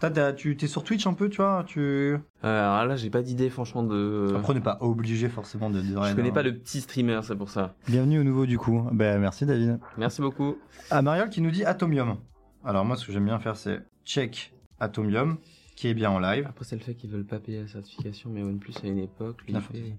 [0.00, 2.16] T'as- t'as- Tu t'es sur Twitch un peu, tu vois Tu.
[2.42, 4.32] Alors là, j'ai pas d'idée, franchement, de.
[4.36, 5.86] Après, on n'est pas obligé forcément de, de.
[5.88, 6.32] Je connais hein.
[6.32, 7.74] pas le petit streamer, c'est pour ça.
[7.88, 8.86] Bienvenue au nouveau du coup.
[8.92, 9.80] Ben merci David.
[9.96, 10.56] Merci beaucoup.
[10.90, 12.16] Ah, Mariol qui nous dit Atomium.
[12.64, 15.36] Alors moi, ce que j'aime bien faire, c'est check Atomium,
[15.76, 16.46] qui est bien en live.
[16.48, 19.42] Après, c'est le fait qu'ils veulent pas payer la certification, mais OnePlus à une époque,
[19.46, 19.94] lui, il fait-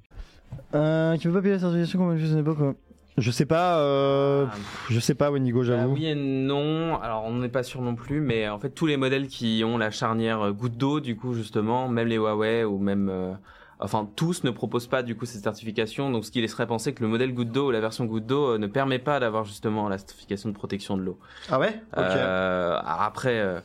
[0.76, 2.76] Euh, qui veut pas payer la certification comme juste à l'époque quoi.
[3.18, 4.56] Je sais pas, euh, Ah,
[4.90, 5.94] je sais pas Wendigo, Bah j'avoue.
[5.94, 7.00] oui et non.
[7.02, 9.78] Alors on n'est pas sûr non plus, mais en fait tous les modèles qui ont
[9.78, 13.34] la charnière euh, goutte d'eau, du coup justement, même les Huawei ou même, euh,
[13.80, 16.12] enfin tous ne proposent pas du coup cette certification.
[16.12, 18.52] Donc ce qui laisserait penser que le modèle goutte d'eau ou la version goutte d'eau
[18.54, 21.20] euh, ne permet pas d'avoir justement la certification de protection de l'eau.
[21.50, 21.82] Ah ouais?
[21.98, 23.60] Euh, après, euh,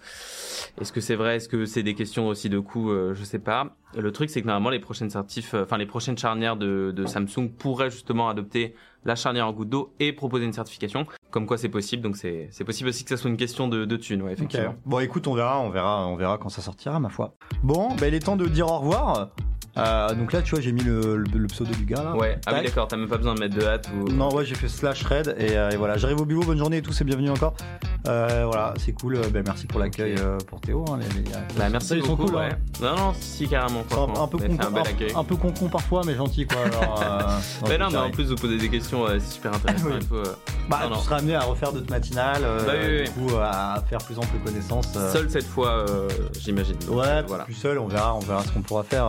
[0.80, 1.36] est-ce que c'est vrai?
[1.36, 2.90] Est-ce que c'est des questions aussi de coût?
[2.90, 3.76] Euh, Je sais pas.
[3.96, 7.48] Le truc, c'est que normalement, les prochaines certifs, enfin les prochaines charnières de, de Samsung
[7.56, 11.06] pourraient justement adopter la charnière en goutte d'eau et proposer une certification.
[11.30, 12.02] Comme quoi, c'est possible.
[12.02, 14.36] Donc c'est possible aussi que ça soit une question de, de ouais.
[14.84, 17.36] Bon, écoute, on verra, on verra, on verra quand ça sortira, ma foi.
[17.62, 19.30] Bon, ben il est temps de dire au revoir.
[19.76, 22.14] Euh, donc là, tu vois, j'ai mis le, le- le pseudo du gars là.
[22.14, 22.38] Ouais.
[22.46, 22.86] Ah oui, d'accord.
[22.88, 24.08] T'as même pas besoin de mettre de hâte ou.
[24.08, 26.76] Non, ouais, j'ai fait slash raid et, euh, et voilà, j'arrive au boulot, bonne journée
[26.76, 27.54] et tout, c'est bienvenu encore.
[28.06, 29.16] Euh, voilà, c'est cool.
[29.16, 30.84] euh, Ben, merci pour l'accueil euh, pour Théo.
[30.90, 32.26] hein, les- les- Bah merci ils sont beaucoup.
[32.26, 32.50] cool, ouais.
[32.52, 32.58] hein.
[32.82, 33.82] Non non, si carrément.
[33.96, 35.12] Un, un peu con, un bel accueil.
[35.14, 36.58] un, un peu con par fois, mais gentil quoi.
[36.66, 37.20] Alors, euh,
[37.68, 39.86] Mais non, mais en plus vous posez des questions, euh, c'est super intéressant.
[39.90, 40.06] Oui.
[40.12, 40.24] euh,
[40.68, 40.96] Bah, Non, non.
[40.98, 43.98] tu seras amené à refaire d'autres matinales, euh, Bah oui, oui, du coup, à faire
[43.98, 44.86] plus ample connaissance.
[44.96, 45.12] euh.
[45.12, 46.08] Seul cette fois, euh,
[46.38, 46.76] j'imagine.
[46.88, 47.44] Ouais, voilà.
[47.44, 49.06] plus seul, on verra, on verra ce qu'on pourra faire.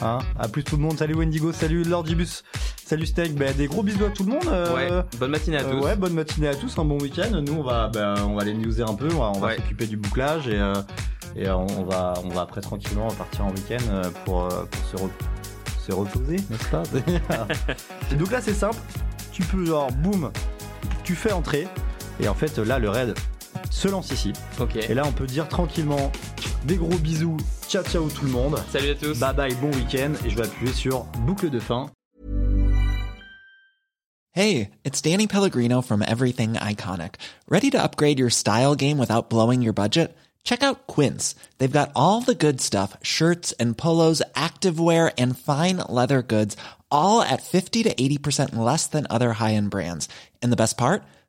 [0.00, 0.18] Hein.
[0.38, 2.42] À plus tout le monde, salut Wendigo, salut Lordibus,
[2.84, 4.46] salut Steak, bah, des gros bisous à tout le monde.
[4.48, 5.18] euh, Ouais.
[5.18, 5.84] Bonne matinée à euh, tous.
[5.84, 7.30] ouais, bonne matinée à tous, un bon week-end.
[7.40, 9.56] Nous, on va, bah, on va aller newser un peu, on va, on va Ouais.
[9.56, 10.74] s'occuper du bouclage et, euh,
[11.36, 15.92] et on va, on va après tranquillement partir en week-end pour, pour se, re- se
[15.92, 16.82] reposer, n'est-ce pas?
[18.12, 18.76] Et donc là, c'est simple,
[19.32, 20.30] tu peux genre, boum,
[21.04, 21.66] tu fais entrer
[22.20, 23.14] et en fait là, le raid
[23.70, 24.32] se lance ici.
[24.60, 24.76] Ok.
[24.76, 26.10] Et là, on peut dire tranquillement
[26.64, 27.36] des gros bisous,
[27.68, 28.58] ciao ciao tout le monde.
[28.70, 29.18] Salut à tous.
[29.18, 30.12] Bye bye, bon week-end.
[30.24, 31.90] Et je vais appuyer sur boucle de fin.
[34.34, 37.16] Hey, it's Danny Pellegrino from Everything Iconic.
[37.50, 40.16] Ready to upgrade your style game without blowing your budget?
[40.42, 41.34] Check out Quince.
[41.58, 46.56] They've got all the good stuff shirts and polos, activewear, and fine leather goods,
[46.90, 50.08] all at 50 to 80% less than other high end brands.
[50.40, 51.02] And the best part?